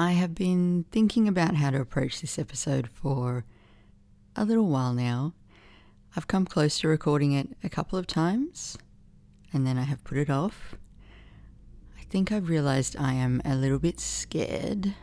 I 0.00 0.12
have 0.12 0.32
been 0.32 0.84
thinking 0.92 1.26
about 1.26 1.56
how 1.56 1.70
to 1.70 1.80
approach 1.80 2.20
this 2.20 2.38
episode 2.38 2.88
for 2.88 3.44
a 4.36 4.44
little 4.44 4.68
while 4.68 4.94
now. 4.94 5.34
I've 6.14 6.28
come 6.28 6.46
close 6.46 6.78
to 6.78 6.88
recording 6.88 7.32
it 7.32 7.48
a 7.64 7.68
couple 7.68 7.98
of 7.98 8.06
times 8.06 8.78
and 9.52 9.66
then 9.66 9.76
I 9.76 9.82
have 9.82 10.04
put 10.04 10.16
it 10.16 10.30
off. 10.30 10.76
I 11.98 12.02
think 12.02 12.30
I've 12.30 12.48
realized 12.48 12.94
I 12.96 13.14
am 13.14 13.42
a 13.44 13.56
little 13.56 13.80
bit 13.80 13.98
scared. 13.98 14.94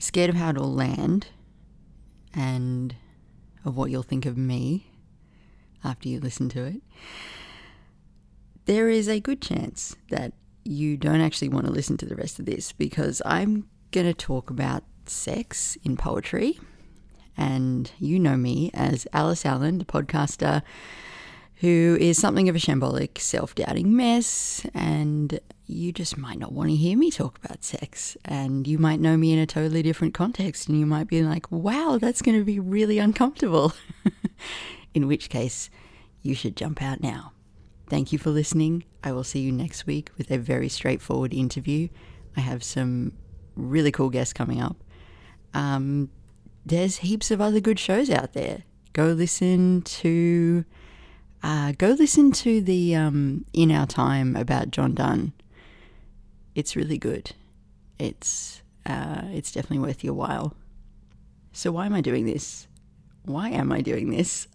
Scared 0.00 0.30
of 0.30 0.34
how 0.34 0.50
it'll 0.50 0.74
land 0.74 1.28
and 2.34 2.96
of 3.64 3.76
what 3.76 3.92
you'll 3.92 4.02
think 4.02 4.26
of 4.26 4.36
me 4.36 4.88
after 5.84 6.08
you 6.08 6.18
listen 6.18 6.48
to 6.48 6.64
it. 6.64 6.82
There 8.64 8.88
is 8.88 9.08
a 9.08 9.20
good 9.20 9.40
chance 9.40 9.94
that 10.10 10.32
you 10.64 10.96
don't 10.96 11.20
actually 11.20 11.48
want 11.48 11.66
to 11.66 11.72
listen 11.72 11.96
to 11.98 12.06
the 12.06 12.16
rest 12.16 12.38
of 12.38 12.46
this 12.46 12.72
because 12.72 13.20
I'm 13.24 13.68
going 13.92 14.06
to 14.06 14.14
talk 14.14 14.50
about 14.50 14.84
sex 15.06 15.76
in 15.84 15.96
poetry. 15.96 16.58
And 17.36 17.90
you 17.98 18.18
know 18.18 18.36
me 18.36 18.70
as 18.74 19.06
Alice 19.12 19.44
Allen, 19.44 19.78
the 19.78 19.84
podcaster 19.84 20.62
who 21.56 21.96
is 22.00 22.18
something 22.18 22.48
of 22.48 22.56
a 22.56 22.58
shambolic, 22.58 23.18
self 23.18 23.54
doubting 23.54 23.96
mess. 23.96 24.66
And 24.74 25.40
you 25.66 25.92
just 25.92 26.18
might 26.18 26.38
not 26.38 26.52
want 26.52 26.70
to 26.70 26.76
hear 26.76 26.96
me 26.96 27.10
talk 27.10 27.38
about 27.42 27.64
sex. 27.64 28.16
And 28.24 28.66
you 28.66 28.78
might 28.78 29.00
know 29.00 29.16
me 29.16 29.32
in 29.32 29.38
a 29.38 29.46
totally 29.46 29.82
different 29.82 30.14
context. 30.14 30.68
And 30.68 30.78
you 30.78 30.86
might 30.86 31.08
be 31.08 31.22
like, 31.22 31.50
wow, 31.50 31.98
that's 32.00 32.22
going 32.22 32.38
to 32.38 32.44
be 32.44 32.58
really 32.58 32.98
uncomfortable. 32.98 33.72
in 34.94 35.06
which 35.06 35.30
case, 35.30 35.70
you 36.22 36.34
should 36.34 36.56
jump 36.56 36.82
out 36.82 37.00
now. 37.00 37.33
Thank 37.88 38.12
you 38.12 38.18
for 38.18 38.30
listening. 38.30 38.84
I 39.02 39.12
will 39.12 39.24
see 39.24 39.40
you 39.40 39.52
next 39.52 39.86
week 39.86 40.10
with 40.16 40.30
a 40.30 40.38
very 40.38 40.68
straightforward 40.68 41.34
interview. 41.34 41.88
I 42.36 42.40
have 42.40 42.64
some 42.64 43.12
really 43.54 43.92
cool 43.92 44.10
guests 44.10 44.32
coming 44.32 44.60
up. 44.60 44.76
Um, 45.52 46.10
there's 46.64 46.98
heaps 46.98 47.30
of 47.30 47.40
other 47.40 47.60
good 47.60 47.78
shows 47.78 48.10
out 48.10 48.32
there. 48.32 48.62
Go 48.94 49.08
listen 49.08 49.82
to, 49.82 50.64
uh, 51.42 51.72
go 51.72 51.88
listen 51.90 52.32
to 52.32 52.60
the 52.62 52.96
um, 52.96 53.44
In 53.52 53.70
Our 53.70 53.86
Time 53.86 54.34
about 54.34 54.70
John 54.70 54.94
Donne. 54.94 55.32
It's 56.54 56.76
really 56.76 56.98
good. 56.98 57.32
It's 57.98 58.62
uh, 58.86 59.22
it's 59.26 59.52
definitely 59.52 59.86
worth 59.86 60.04
your 60.04 60.14
while. 60.14 60.54
So 61.52 61.72
why 61.72 61.86
am 61.86 61.94
I 61.94 62.00
doing 62.00 62.26
this? 62.26 62.66
Why 63.24 63.48
am 63.50 63.72
I 63.72 63.80
doing 63.80 64.10
this? 64.10 64.46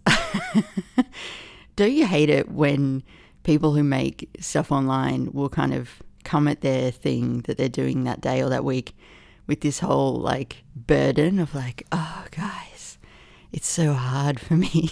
Don't 1.76 1.92
you 1.92 2.06
hate 2.06 2.30
it 2.30 2.50
when 2.50 3.02
people 3.42 3.74
who 3.74 3.82
make 3.82 4.28
stuff 4.40 4.70
online 4.70 5.32
will 5.32 5.48
kind 5.48 5.74
of 5.74 6.02
come 6.24 6.46
at 6.48 6.60
their 6.60 6.90
thing 6.90 7.40
that 7.42 7.56
they're 7.56 7.68
doing 7.68 8.04
that 8.04 8.20
day 8.20 8.42
or 8.42 8.48
that 8.48 8.64
week 8.64 8.94
with 9.46 9.62
this 9.62 9.80
whole 9.80 10.14
like 10.14 10.62
burden 10.76 11.38
of 11.38 11.54
like, 11.54 11.86
oh, 11.90 12.24
guys, 12.30 12.98
it's 13.52 13.66
so 13.66 13.94
hard 13.94 14.38
for 14.38 14.54
me. 14.54 14.90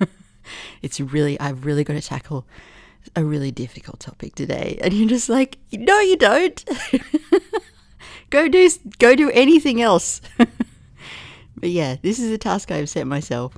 it's 0.82 1.00
really, 1.00 1.38
I've 1.40 1.66
really 1.66 1.84
got 1.84 1.94
to 1.94 2.00
tackle 2.00 2.46
a 3.16 3.24
really 3.24 3.50
difficult 3.50 4.00
topic 4.00 4.34
today. 4.34 4.78
And 4.82 4.94
you're 4.94 5.08
just 5.08 5.28
like, 5.28 5.58
no, 5.72 5.98
you 6.00 6.16
don't. 6.16 6.64
go 8.30 8.48
do, 8.48 8.70
go 8.98 9.14
do 9.14 9.30
anything 9.32 9.82
else. 9.82 10.20
but 10.38 11.70
yeah, 11.70 11.96
this 12.02 12.18
is 12.18 12.30
a 12.30 12.38
task 12.38 12.70
I've 12.70 12.88
set 12.88 13.06
myself. 13.06 13.56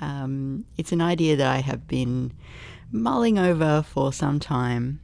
Um, 0.00 0.64
it's 0.76 0.92
an 0.92 1.00
idea 1.00 1.36
that 1.36 1.48
I 1.48 1.58
have 1.58 1.88
been 1.88 2.32
mulling 2.90 3.38
over 3.38 3.82
for 3.82 4.12
some 4.12 4.40
time. 4.40 5.00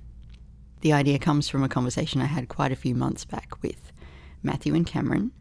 The 0.80 0.92
idea 0.92 1.18
comes 1.18 1.48
from 1.48 1.62
a 1.62 1.68
conversation 1.68 2.20
I 2.20 2.26
had 2.26 2.48
quite 2.48 2.72
a 2.72 2.76
few 2.76 2.94
months 2.94 3.24
back 3.24 3.62
with 3.62 3.92
Matthew 4.42 4.74
and 4.74 4.86
Cameron 4.86 5.32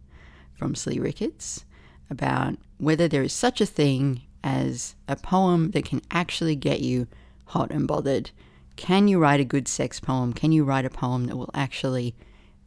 from 0.54 0.76
Slee 0.76 1.00
Ricketts 1.00 1.66
about 2.10 2.56
whether 2.78 3.08
there 3.08 3.24
is 3.24 3.34
such 3.34 3.60
a 3.60 3.66
thing 3.66 4.22
as 4.44 4.96
a 5.08 5.16
poem 5.16 5.72
that 5.72 5.86
can 5.86 6.02
actually 6.12 6.56
get 6.56 6.82
you 6.82 7.08
hot 7.46 7.72
and 7.72 7.88
bothered. 7.88 8.32
Can 8.76 9.08
you 9.08 9.20
write 9.20 9.40
a 9.40 9.46
good 9.46 9.68
sex 9.68 10.00
poem? 10.00 10.34
Can 10.34 10.52
you 10.52 10.64
write 10.64 10.86
a 10.86 10.90
poem 10.90 11.26
that 11.26 11.38
will 11.38 11.52
actually 11.54 12.16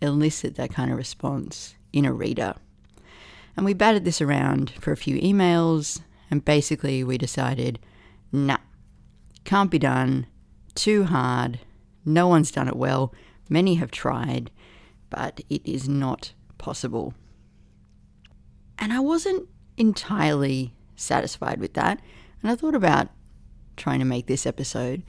elicit 0.01 0.57
that 0.57 0.71
kind 0.71 0.91
of 0.91 0.97
response 0.97 1.75
in 1.93 2.05
a 2.05 2.13
reader? 2.13 2.55
And 3.57 3.65
we 3.65 3.75
batted 3.75 4.05
this 4.05 4.21
around 4.21 4.71
for 4.81 4.93
a 4.93 4.97
few 4.97 5.19
emails, 5.21 6.01
and 6.31 6.45
basically 6.45 7.03
we 7.03 7.17
decided 7.17 7.79
nah, 8.31 8.59
can't 9.47 9.71
be 9.71 9.79
done. 9.79 10.27
Too 10.75 11.05
hard. 11.05 11.61
No 12.05 12.29
one's 12.29 12.51
done 12.51 12.69
it 12.69 12.77
well. 12.77 13.15
Many 13.49 13.77
have 13.77 13.91
tried, 13.91 14.51
but 15.09 15.41
it 15.49 15.63
is 15.65 15.89
not 15.89 16.33
possible. 16.59 17.15
And 18.79 18.93
I 18.93 19.01
wasn't 19.01 19.49
entirely 19.77 20.75
satisfied 20.97 21.61
with 21.61 21.75
that. 21.75 22.01
And 22.43 22.51
I 22.51 22.57
thought 22.57 22.75
about 22.75 23.09
trying 23.77 24.01
to 24.01 24.05
make 24.05 24.27
this 24.27 24.47
episode. 24.47 25.03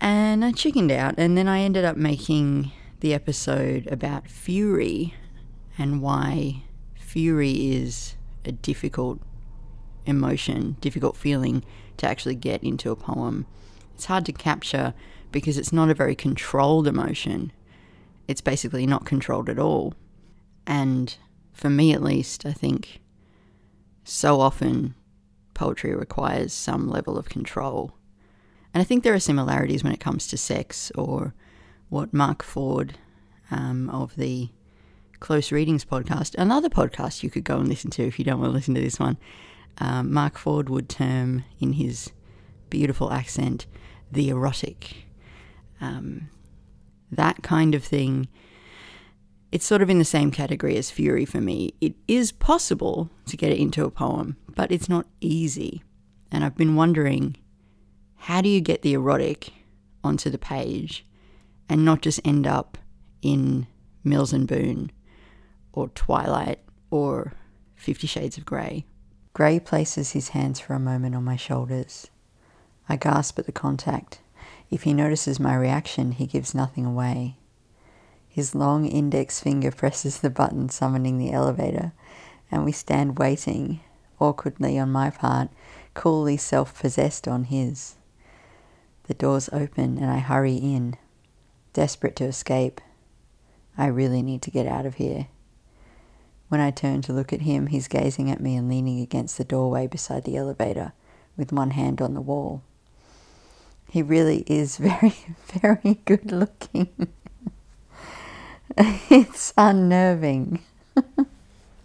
And 0.00 0.44
I 0.44 0.52
chickened 0.52 0.90
out. 0.90 1.14
And 1.18 1.36
then 1.36 1.48
I 1.48 1.60
ended 1.60 1.84
up 1.84 1.96
making 1.96 2.72
the 3.00 3.14
episode 3.14 3.86
about 3.88 4.28
fury 4.28 5.14
and 5.76 6.02
why 6.02 6.64
fury 6.94 7.72
is 7.72 8.16
a 8.44 8.52
difficult 8.52 9.20
emotion, 10.08 10.76
difficult 10.80 11.16
feeling 11.16 11.64
to 11.98 12.08
actually 12.08 12.34
get 12.34 12.62
into 12.62 12.90
a 12.90 12.96
poem. 12.96 13.46
It's 13.94 14.06
hard 14.06 14.24
to 14.26 14.32
capture 14.32 14.94
because 15.30 15.58
it's 15.58 15.72
not 15.72 15.90
a 15.90 15.94
very 15.94 16.14
controlled 16.14 16.86
emotion. 16.86 17.52
It's 18.26 18.40
basically 18.40 18.86
not 18.86 19.04
controlled 19.04 19.48
at 19.48 19.58
all. 19.58 19.94
And 20.66 21.16
for 21.52 21.70
me 21.70 21.92
at 21.92 22.02
least, 22.02 22.46
I 22.46 22.52
think 22.52 23.00
so 24.04 24.40
often 24.40 24.94
poetry 25.54 25.94
requires 25.94 26.52
some 26.52 26.88
level 26.88 27.18
of 27.18 27.28
control. 27.28 27.92
And 28.72 28.80
I 28.80 28.84
think 28.84 29.02
there 29.02 29.14
are 29.14 29.20
similarities 29.20 29.82
when 29.82 29.92
it 29.92 30.00
comes 30.00 30.26
to 30.28 30.36
sex 30.36 30.92
or 30.94 31.34
what 31.88 32.14
Mark 32.14 32.42
Ford 32.42 32.96
um, 33.50 33.90
of 33.90 34.14
the 34.16 34.50
Close 35.20 35.50
Readings 35.50 35.84
podcast, 35.84 36.36
another 36.36 36.68
podcast 36.68 37.22
you 37.22 37.30
could 37.30 37.44
go 37.44 37.58
and 37.58 37.68
listen 37.68 37.90
to 37.92 38.06
if 38.06 38.18
you 38.18 38.24
don't 38.24 38.40
want 38.40 38.50
to 38.50 38.54
listen 38.54 38.74
to 38.74 38.80
this 38.80 39.00
one, 39.00 39.16
um, 39.78 40.12
Mark 40.12 40.36
Ford 40.38 40.68
would 40.68 40.88
term 40.88 41.44
in 41.60 41.74
his 41.74 42.10
beautiful 42.70 43.12
accent 43.12 43.66
the 44.10 44.28
erotic. 44.28 45.06
Um, 45.80 46.30
that 47.10 47.42
kind 47.42 47.74
of 47.74 47.84
thing, 47.84 48.28
it's 49.52 49.64
sort 49.64 49.82
of 49.82 49.90
in 49.90 49.98
the 49.98 50.04
same 50.04 50.30
category 50.30 50.76
as 50.76 50.90
fury 50.90 51.24
for 51.24 51.40
me. 51.40 51.74
It 51.80 51.94
is 52.06 52.32
possible 52.32 53.10
to 53.26 53.36
get 53.36 53.52
it 53.52 53.58
into 53.58 53.84
a 53.84 53.90
poem, 53.90 54.36
but 54.54 54.70
it's 54.72 54.88
not 54.88 55.06
easy. 55.20 55.82
And 56.30 56.44
I've 56.44 56.56
been 56.56 56.76
wondering 56.76 57.36
how 58.16 58.40
do 58.40 58.48
you 58.48 58.60
get 58.60 58.82
the 58.82 58.94
erotic 58.94 59.52
onto 60.02 60.28
the 60.28 60.38
page 60.38 61.06
and 61.68 61.84
not 61.84 62.02
just 62.02 62.20
end 62.24 62.46
up 62.46 62.76
in 63.22 63.66
Mills 64.04 64.32
and 64.32 64.46
Boon 64.46 64.90
or 65.72 65.88
Twilight 65.88 66.60
or 66.90 67.34
Fifty 67.76 68.06
Shades 68.06 68.36
of 68.36 68.44
Grey? 68.44 68.84
Grey 69.38 69.60
places 69.60 70.10
his 70.10 70.30
hands 70.30 70.58
for 70.58 70.74
a 70.74 70.80
moment 70.80 71.14
on 71.14 71.22
my 71.22 71.36
shoulders. 71.36 72.08
I 72.88 72.96
gasp 72.96 73.38
at 73.38 73.46
the 73.46 73.52
contact. 73.52 74.18
If 74.68 74.82
he 74.82 74.92
notices 74.92 75.38
my 75.38 75.54
reaction, 75.54 76.10
he 76.10 76.26
gives 76.26 76.56
nothing 76.56 76.84
away. 76.84 77.36
His 78.28 78.56
long 78.56 78.84
index 78.84 79.38
finger 79.38 79.70
presses 79.70 80.18
the 80.18 80.28
button 80.28 80.70
summoning 80.70 81.18
the 81.18 81.30
elevator, 81.30 81.92
and 82.50 82.64
we 82.64 82.72
stand 82.72 83.20
waiting, 83.20 83.78
awkwardly 84.18 84.76
on 84.76 84.90
my 84.90 85.08
part, 85.08 85.50
coolly 85.94 86.36
self 86.36 86.76
possessed 86.80 87.28
on 87.28 87.44
his. 87.44 87.94
The 89.04 89.14
doors 89.14 89.48
open 89.52 89.98
and 89.98 90.10
I 90.10 90.18
hurry 90.18 90.56
in, 90.56 90.96
desperate 91.74 92.16
to 92.16 92.24
escape. 92.24 92.80
I 93.76 93.86
really 93.86 94.20
need 94.20 94.42
to 94.42 94.50
get 94.50 94.66
out 94.66 94.84
of 94.84 94.96
here. 94.96 95.28
When 96.48 96.60
I 96.60 96.70
turn 96.70 97.02
to 97.02 97.12
look 97.12 97.32
at 97.32 97.42
him, 97.42 97.66
he's 97.66 97.88
gazing 97.88 98.30
at 98.30 98.40
me 98.40 98.56
and 98.56 98.68
leaning 98.68 99.00
against 99.00 99.36
the 99.36 99.44
doorway 99.44 99.86
beside 99.86 100.24
the 100.24 100.36
elevator 100.36 100.92
with 101.36 101.52
one 101.52 101.72
hand 101.72 102.00
on 102.00 102.14
the 102.14 102.20
wall. 102.20 102.62
He 103.90 104.02
really 104.02 104.44
is 104.46 104.76
very, 104.76 105.14
very 105.60 106.00
good 106.04 106.32
looking. 106.32 106.88
it's 108.76 109.52
unnerving. 109.56 110.60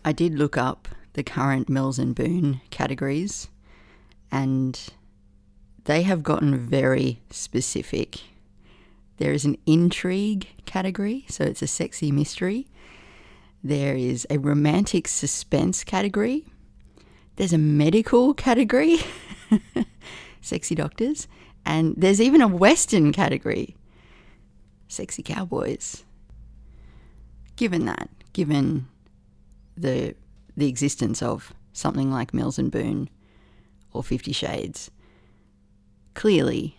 I 0.06 0.12
did 0.12 0.36
look 0.36 0.58
up 0.58 0.88
the 1.14 1.24
current 1.24 1.70
Mills 1.70 2.00
and 2.00 2.16
Boon 2.16 2.62
categories, 2.70 3.48
and 4.32 4.80
they 5.86 6.04
have 6.04 6.24
gotten 6.24 6.58
very 6.58 7.20
specific. 7.30 8.22
There 9.18 9.32
is 9.32 9.46
an 9.46 9.58
intrigue 9.66 10.48
category, 10.66 11.26
so 11.30 11.44
it's 11.44 11.62
a 11.62 11.68
sexy 11.68 12.12
mystery. 12.12 12.68
There 13.64 13.96
is 13.96 14.28
a 14.30 14.40
romantic 14.40 15.08
suspense 15.08 15.84
category. 15.84 16.46
There's 17.38 17.54
a 17.54 17.58
medical 17.58 18.34
category, 18.34 18.98
sexy 20.42 20.76
doctors. 20.76 21.28
And 21.66 21.96
there's 21.96 22.20
even 22.20 22.42
a 22.42 22.48
Western 22.48 23.14
category, 23.14 23.78
sexy 24.88 25.24
cowboys. 25.24 26.04
given 27.56 27.86
that, 27.86 28.10
given 28.34 28.88
the 29.78 30.16
the 30.56 30.68
existence 30.68 31.22
of 31.22 31.54
something 31.72 32.12
like 32.12 32.34
Mills 32.34 32.60
and 32.60 32.72
Boon 32.72 33.10
or 33.92 34.04
Fifty 34.04 34.34
Shades, 34.34 34.92
clearly 36.14 36.78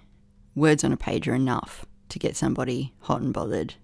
words 0.55 0.85
on 0.85 0.93
a 0.93 0.97
page 0.97 1.27
are 1.27 1.35
enough 1.35 1.87
to 2.11 2.19
get 2.19 2.37
somebody 2.37 2.93
hot 3.01 3.23
and 3.23 3.33
bothered. 3.33 3.75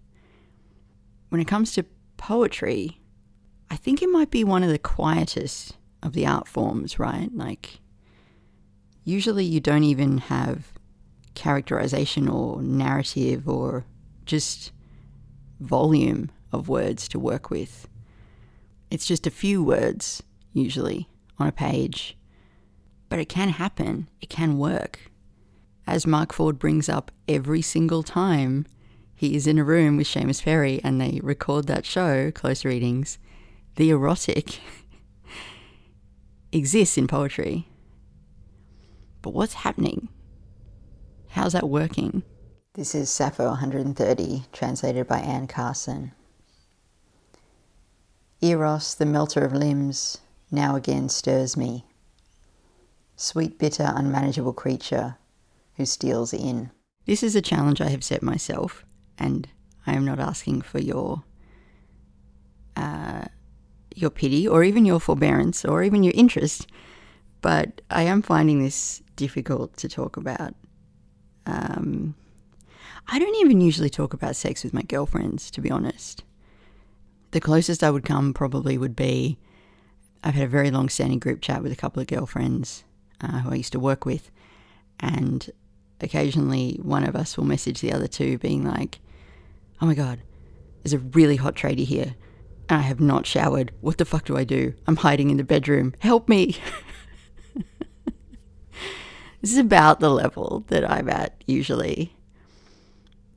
When 1.31 1.41
it 1.41 1.49
comes 1.49 1.73
to 1.73 1.85
poetry, 2.21 3.01
I 3.71 3.77
think 3.77 4.03
it 4.03 4.11
might 4.11 4.31
be 4.31 4.45
one 4.45 4.63
of 4.63 4.69
the 4.69 4.79
quietest 4.79 5.77
of 6.03 6.13
the 6.13 6.27
art 6.27 6.47
forms, 6.47 6.99
right? 6.99 7.31
Like, 7.35 7.81
usually 9.05 9.45
you 9.45 9.59
don't 9.59 9.85
even 9.85 10.19
have 10.19 10.73
characterization 11.35 12.29
or 12.29 12.61
narrative 12.61 13.49
or 13.49 13.87
just 14.27 14.71
volume 15.61 16.31
of 16.53 16.69
words 16.69 17.09
to 17.09 17.19
work 17.19 17.49
with. 17.49 17.89
It's 18.91 19.07
just 19.07 19.27
a 19.27 19.31
few 19.31 19.65
words, 19.65 20.23
usually, 20.53 21.09
on 21.39 21.47
a 21.47 21.53
page. 21.53 22.19
But 23.09 23.19
it 23.19 23.31
can 23.31 23.49
happen, 23.49 24.09
it 24.21 24.29
can 24.29 24.59
work. 24.59 25.11
As 25.87 26.07
Mark 26.07 26.35
Ford 26.35 26.59
brings 26.59 26.89
up 26.89 27.11
every 27.27 27.63
single 27.63 28.03
time 28.03 28.67
he 29.21 29.37
is 29.37 29.47
in 29.47 29.59
a 29.59 29.65
room 29.65 29.99
with 29.99 30.07
Seamus 30.07 30.43
Perry 30.43 30.81
and 30.83 30.99
they 30.99 31.21
record 31.23 31.67
that 31.67 31.85
show, 31.85 32.31
Close 32.31 32.65
Readings, 32.65 33.19
the 33.77 33.91
erotic 33.91 34.61
exists 36.53 36.97
in 36.97 37.07
poetry. 37.07 37.69
But 39.21 39.35
what's 39.35 39.53
happening? 39.53 40.09
How's 41.33 41.53
that 41.53 41.69
working? 41.69 42.23
This 42.73 42.95
is 42.95 43.11
Sappho 43.11 43.49
130, 43.49 44.45
translated 44.55 45.07
by 45.07 45.19
Anne 45.19 45.49
Carson. 45.49 46.13
Eros, 48.41 48.95
the 48.95 49.05
melter 49.05 49.45
of 49.45 49.53
limbs, 49.53 50.17
now 50.51 50.77
again 50.77 51.11
stirs 51.11 51.59
me. 51.59 51.85
Sweet, 53.17 53.59
bitter, 53.59 53.93
unmanageable 53.95 54.55
creature 54.55 55.19
who 55.75 55.85
steals 55.85 56.33
in. 56.33 56.71
This 57.05 57.23
is 57.23 57.37
a 57.37 57.43
challenge 57.43 57.83
I 57.83 57.91
have 57.91 58.03
set 58.03 58.23
myself, 58.23 58.87
and 59.21 59.47
I 59.87 59.95
am 59.95 60.05
not 60.05 60.19
asking 60.19 60.63
for 60.63 60.81
your 60.81 61.23
uh, 62.77 63.25
your 63.95 64.11
pity 64.11 64.49
or 64.49 64.65
even 64.65 64.85
your 64.85 65.01
forbearance 65.01 65.65
or 65.65 65.83
even 65.83 66.03
your 66.03 66.15
interest, 66.17 66.67
but 67.41 67.83
I 67.91 68.03
am 68.03 68.23
finding 68.23 68.63
this 68.63 69.03
difficult 69.17 69.77
to 69.79 69.89
talk 69.89 70.17
about. 70.17 70.55
Um, 71.47 72.15
I 73.09 73.19
don't 73.19 73.37
even 73.37 73.61
usually 73.61 73.91
talk 73.91 74.15
about 74.15 74.37
sex 74.37 74.63
with 74.65 74.73
my 74.73 74.83
girlfriends, 74.83 75.51
to 75.53 75.61
be 75.61 75.71
honest. 75.71 76.25
The 77.33 77.41
closest 77.41 77.83
I 77.83 77.91
would 77.91 78.05
come 78.05 78.33
probably 78.33 78.79
would 78.79 78.97
be 78.97 79.39
I've 80.23 80.35
had 80.35 80.45
a 80.45 80.49
very 80.49 80.71
long 80.71 80.89
standing 80.89 81.19
group 81.19 81.41
chat 81.41 81.63
with 81.63 81.73
a 81.73 81.77
couple 81.77 82.01
of 82.01 82.07
girlfriends 82.07 82.85
uh, 83.21 83.41
who 83.41 83.53
I 83.53 83.57
used 83.57 83.73
to 83.73 83.81
work 83.81 84.05
with, 84.05 84.31
and 84.99 85.51
occasionally 86.01 86.79
one 86.83 87.05
of 87.05 87.17
us 87.17 87.37
will 87.37 87.45
message 87.45 87.81
the 87.81 87.93
other 87.93 88.09
two 88.09 88.39
being 88.39 88.65
like, 88.65 89.01
Oh 89.81 89.87
my 89.87 89.95
god, 89.95 90.21
there's 90.83 90.93
a 90.93 90.99
really 90.99 91.37
hot 91.37 91.55
tradie 91.55 91.87
here, 91.87 92.15
and 92.69 92.81
I 92.81 92.83
have 92.83 93.01
not 93.01 93.27
showered. 93.27 93.73
What 93.81 93.99
the 93.99 94.05
fuck 94.05 94.27
do 94.27 94.37
I 94.37 94.45
do? 94.45 94.75
I'm 94.87 94.97
hiding 94.97 95.31
in 95.31 95.39
the 95.39 95.45
bedroom. 95.45 95.95
Help 96.01 96.29
me! 96.29 96.57
this 99.41 99.53
is 99.53 99.59
about 99.59 100.01
the 100.01 100.11
level 100.11 100.65
that 100.69 100.89
I'm 100.89 101.09
at 101.09 101.43
usually. 101.47 102.15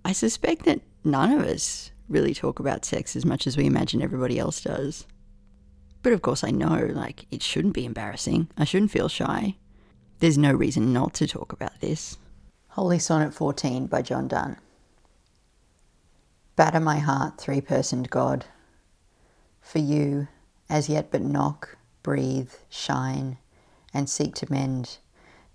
I 0.04 0.12
suspect 0.12 0.66
that 0.66 0.82
none 1.04 1.32
of 1.32 1.46
us 1.46 1.92
really 2.10 2.34
talk 2.34 2.60
about 2.60 2.84
sex 2.84 3.16
as 3.16 3.26
much 3.26 3.48
as 3.48 3.56
we 3.56 3.66
imagine 3.66 4.02
everybody 4.02 4.38
else 4.38 4.62
does. 4.62 5.08
But 6.02 6.12
of 6.12 6.22
course, 6.22 6.44
I 6.44 6.52
know, 6.52 6.90
like, 6.92 7.26
it 7.32 7.42
shouldn't 7.42 7.74
be 7.74 7.86
embarrassing. 7.86 8.50
I 8.58 8.66
shouldn't 8.66 8.92
feel 8.92 9.08
shy. 9.08 9.56
There's 10.20 10.38
no 10.38 10.52
reason 10.52 10.92
not 10.92 11.14
to 11.16 11.28
talk 11.28 11.54
about 11.54 11.80
this. 11.80 12.18
Holy 12.70 13.00
Sonnet 13.00 13.34
14 13.34 13.88
by 13.88 14.02
John 14.02 14.28
Donne. 14.28 14.58
Batter 16.56 16.80
my 16.80 17.00
heart, 17.00 17.40
three 17.40 17.62
personed 17.62 18.12
God. 18.12 18.46
For 19.62 19.80
you, 19.80 20.28
as 20.70 20.88
yet 20.88 21.10
but 21.10 21.22
knock, 21.22 21.78
breathe, 22.04 22.52
shine, 22.70 23.38
and 23.94 24.08
seek 24.08 24.36
to 24.36 24.52
mend, 24.52 25.00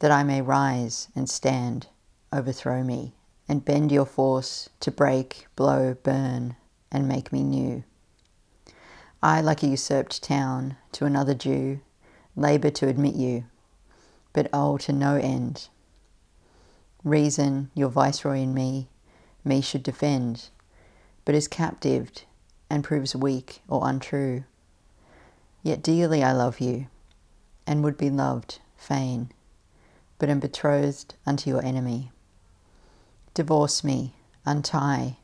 that 0.01 0.11
I 0.11 0.25
may 0.25 0.43
rise 0.43 1.09
and 1.15 1.31
stand, 1.31 1.87
overthrow 2.33 2.83
me 2.83 3.15
and 3.49 3.65
bend 3.65 3.91
your 3.91 4.05
force 4.05 4.69
to 4.81 4.91
break, 4.91 5.47
blow, 5.57 5.95
burn, 6.03 6.57
and 6.91 7.09
make 7.09 7.33
me 7.33 7.43
new. 7.43 7.85
I, 9.23 9.41
like 9.41 9.63
a 9.63 9.69
usurped 9.69 10.23
town, 10.23 10.77
to 10.93 11.07
another 11.07 11.35
due, 11.35 11.81
labour 12.37 12.71
to 12.71 12.89
admit 12.89 13.15
you, 13.15 13.45
but 14.33 14.49
oh, 14.53 14.79
to 14.79 14.93
no 14.93 15.17
end. 15.17 15.69
Reason, 17.03 17.71
your 17.75 17.89
viceroy 17.89 18.41
in 18.41 18.53
me, 18.53 18.89
me 19.45 19.61
should 19.61 19.83
defend, 19.83 20.51
but 21.29 21.35
is 21.35 21.47
captived 21.47 22.25
and 22.71 22.83
proves 22.83 23.15
weak 23.15 23.61
or 23.69 23.87
untrue. 23.87 24.45
Yet 25.63 25.83
dearly 25.83 26.25
I 26.25 26.33
love 26.33 26.59
you, 26.59 26.87
and 27.67 27.85
would 27.85 27.99
be 27.99 28.09
loved, 28.09 28.61
fain, 28.79 29.31
but 30.19 30.31
am 30.31 30.41
betrothed 30.41 31.17
unto 31.27 31.51
your 31.51 31.63
enemy. 31.63 32.11
Divorce 33.35 33.85
me, 33.85 34.15
untie, 34.47 35.19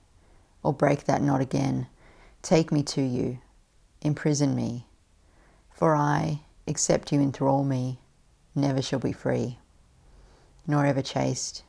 or 0.63 0.75
break 0.75 1.05
that 1.05 1.23
knot 1.23 1.41
again. 1.41 1.87
Take 2.43 2.71
me 2.71 2.83
to 2.83 3.01
you, 3.01 3.39
imprison 4.03 4.55
me. 4.55 4.87
For 5.71 5.97
I, 5.97 6.43
except 6.67 7.13
you 7.13 7.21
enthrall 7.23 7.65
me, 7.65 7.99
never 8.55 8.83
shall 8.83 8.99
be 8.99 9.13
free, 9.13 9.59
nor 10.67 10.85
ever 10.85 11.01
chaste, 11.01 11.63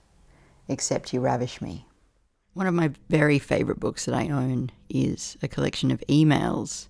except 0.67 1.13
you 1.13 1.21
ravish 1.21 1.61
me. 1.61 1.85
One 2.55 2.67
of 2.67 2.73
my 2.73 2.91
very 3.09 3.37
favourite 3.37 3.81
books 3.81 4.05
that 4.05 4.15
I 4.15 4.29
own 4.29 4.71
is 4.89 5.35
a 5.43 5.47
collection 5.49 5.91
of 5.91 6.01
emails 6.07 6.87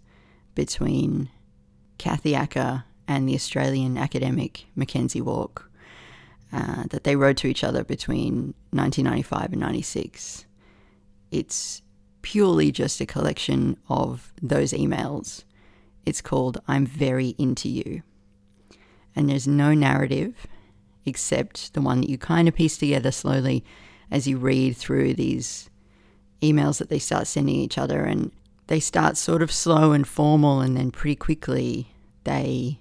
between 0.53 1.29
Kathy 1.97 2.35
Acker 2.35 2.83
and 3.07 3.27
the 3.27 3.33
Australian 3.33 3.97
academic 3.97 4.67
McKenzie 4.77 5.23
Wark. 5.23 5.71
Uh, 6.53 6.83
that 6.91 7.03
they 7.03 7.15
wrote 7.15 7.37
to 7.37 7.47
each 7.47 7.63
other 7.63 7.83
between 7.83 8.53
1995 8.69 9.53
and 9.53 9.61
96. 9.61 10.45
It's 11.31 11.81
purely 12.21 12.71
just 12.71 13.01
a 13.01 13.07
collection 13.07 13.75
of 13.89 14.31
those 14.43 14.71
emails. 14.71 15.45
It's 16.05 16.21
called 16.21 16.61
I'm 16.67 16.85
Very 16.85 17.29
Into 17.39 17.69
You. 17.69 18.03
And 19.15 19.27
there's 19.27 19.47
no 19.47 19.73
narrative 19.73 20.45
except 21.07 21.73
the 21.73 21.81
one 21.81 22.01
that 22.01 22.09
you 22.09 22.19
kind 22.19 22.47
of 22.47 22.53
piece 22.53 22.77
together 22.77 23.11
slowly 23.11 23.65
as 24.11 24.27
you 24.27 24.37
read 24.37 24.75
through 24.77 25.13
these 25.13 25.69
emails 26.41 26.77
that 26.79 26.89
they 26.89 26.99
start 26.99 27.27
sending 27.27 27.55
each 27.55 27.77
other. 27.77 28.03
And 28.03 28.31
they 28.67 28.79
start 28.79 29.17
sort 29.17 29.41
of 29.41 29.51
slow 29.51 29.91
and 29.91 30.07
formal, 30.07 30.61
and 30.61 30.75
then 30.75 30.91
pretty 30.91 31.15
quickly 31.15 31.93
they 32.23 32.79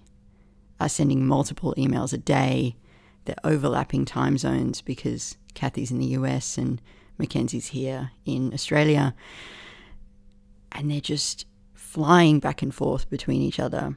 are 0.81 0.89
sending 0.89 1.27
multiple 1.27 1.75
emails 1.77 2.13
a 2.13 2.19
day 2.19 2.77
They're 3.25 3.37
overlapping 3.45 4.05
time 4.05 4.37
zones 4.39 4.83
because 4.83 5.37
Kathy's 5.55 5.91
in 5.91 5.99
the 5.99 6.07
US 6.19 6.59
and 6.59 6.81
McKenzie's 7.19 7.69
here 7.69 8.11
in 8.25 8.53
Australia. 8.53 9.15
And 10.73 10.91
they're 10.91 11.01
just 11.01 11.47
flying 11.75 12.41
back 12.41 12.61
and 12.61 12.75
forth 12.75 13.09
between 13.09 13.41
each 13.41 13.61
other. 13.61 13.97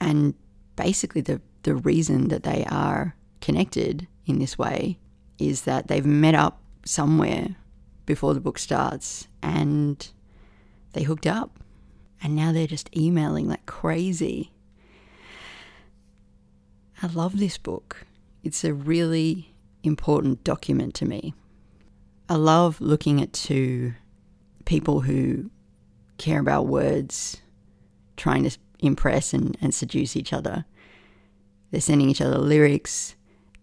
And 0.00 0.34
basically, 0.76 1.22
the, 1.22 1.40
the 1.62 1.74
reason 1.74 2.28
that 2.28 2.42
they 2.42 2.64
are 2.70 3.16
connected 3.40 4.06
in 4.26 4.38
this 4.38 4.58
way 4.58 4.98
is 5.38 5.62
that 5.62 5.88
they've 5.88 6.06
met 6.06 6.34
up 6.34 6.60
somewhere 6.84 7.56
before 8.06 8.34
the 8.34 8.40
book 8.40 8.58
starts 8.58 9.28
and 9.42 10.08
they 10.92 11.02
hooked 11.02 11.26
up. 11.26 11.58
And 12.22 12.34
now 12.34 12.52
they're 12.52 12.66
just 12.66 12.94
emailing 12.96 13.48
like 13.48 13.66
crazy. 13.66 14.52
I 17.02 17.08
love 17.08 17.38
this 17.38 17.58
book. 17.58 18.06
It's 18.42 18.64
a 18.64 18.72
really 18.72 19.54
important 19.82 20.42
document 20.44 20.94
to 20.94 21.04
me. 21.04 21.34
I 22.28 22.36
love 22.36 22.80
looking 22.80 23.20
at 23.20 23.32
two 23.32 23.94
people 24.64 25.02
who 25.02 25.50
care 26.18 26.40
about 26.40 26.66
words, 26.66 27.42
trying 28.16 28.48
to 28.48 28.58
impress 28.78 29.34
and, 29.34 29.56
and 29.60 29.74
seduce 29.74 30.16
each 30.16 30.32
other. 30.32 30.64
They're 31.70 31.80
sending 31.80 32.08
each 32.08 32.20
other 32.20 32.38
lyrics. 32.38 33.15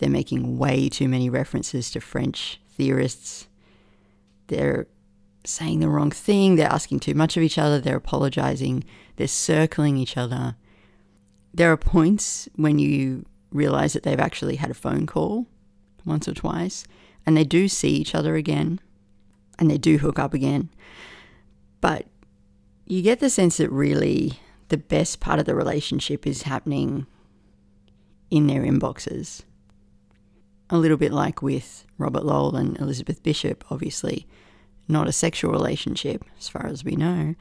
They're 0.03 0.09
making 0.09 0.57
way 0.57 0.89
too 0.89 1.07
many 1.07 1.29
references 1.29 1.89
to 1.91 2.01
French 2.01 2.59
theorists. 2.67 3.47
They're 4.47 4.87
saying 5.45 5.79
the 5.79 5.87
wrong 5.87 6.11
thing. 6.11 6.57
They're 6.57 6.67
asking 6.67 6.99
too 6.99 7.13
much 7.13 7.37
of 7.37 7.43
each 7.43 7.57
other. 7.57 7.79
They're 7.79 7.95
apologizing. 7.95 8.83
They're 9.15 9.29
circling 9.29 9.95
each 9.95 10.17
other. 10.17 10.57
There 11.53 11.71
are 11.71 11.77
points 11.77 12.49
when 12.57 12.79
you 12.79 13.25
realize 13.49 13.93
that 13.93 14.03
they've 14.03 14.19
actually 14.19 14.57
had 14.57 14.71
a 14.71 14.73
phone 14.73 15.07
call 15.07 15.47
once 16.03 16.27
or 16.27 16.33
twice 16.33 16.83
and 17.25 17.37
they 17.37 17.45
do 17.45 17.69
see 17.69 17.91
each 17.91 18.13
other 18.13 18.35
again 18.35 18.81
and 19.57 19.71
they 19.71 19.77
do 19.77 19.99
hook 19.99 20.19
up 20.19 20.33
again. 20.33 20.69
But 21.79 22.07
you 22.85 23.01
get 23.01 23.21
the 23.21 23.29
sense 23.29 23.55
that 23.55 23.71
really 23.71 24.33
the 24.67 24.75
best 24.75 25.21
part 25.21 25.39
of 25.39 25.45
the 25.45 25.55
relationship 25.55 26.27
is 26.27 26.41
happening 26.41 27.07
in 28.29 28.47
their 28.47 28.63
inboxes. 28.63 29.43
A 30.73 30.77
little 30.77 30.97
bit 30.97 31.13
like 31.13 31.43
with 31.43 31.85
Robert 31.99 32.25
Lowell 32.25 32.55
and 32.55 32.75
Elizabeth 32.79 33.21
Bishop, 33.21 33.63
obviously, 33.69 34.25
not 34.87 35.07
a 35.07 35.11
sexual 35.11 35.51
relationship 35.51 36.25
as 36.39 36.49
far 36.49 36.65
as 36.65 36.83
we 36.83 36.95
know, 36.95 37.35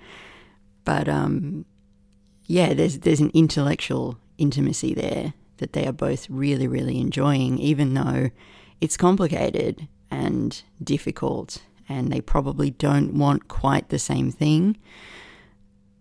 but 0.84 1.08
um, 1.08 1.64
yeah, 2.44 2.74
there's 2.74 2.98
there's 2.98 3.20
an 3.20 3.30
intellectual 3.32 4.18
intimacy 4.36 4.92
there 4.92 5.32
that 5.56 5.72
they 5.72 5.86
are 5.86 5.92
both 5.92 6.28
really 6.28 6.68
really 6.68 7.00
enjoying, 7.00 7.56
even 7.58 7.94
though 7.94 8.28
it's 8.82 8.98
complicated 8.98 9.88
and 10.10 10.62
difficult, 10.84 11.62
and 11.88 12.12
they 12.12 12.20
probably 12.20 12.70
don't 12.70 13.14
want 13.14 13.48
quite 13.48 13.88
the 13.88 13.98
same 13.98 14.30
thing. 14.30 14.76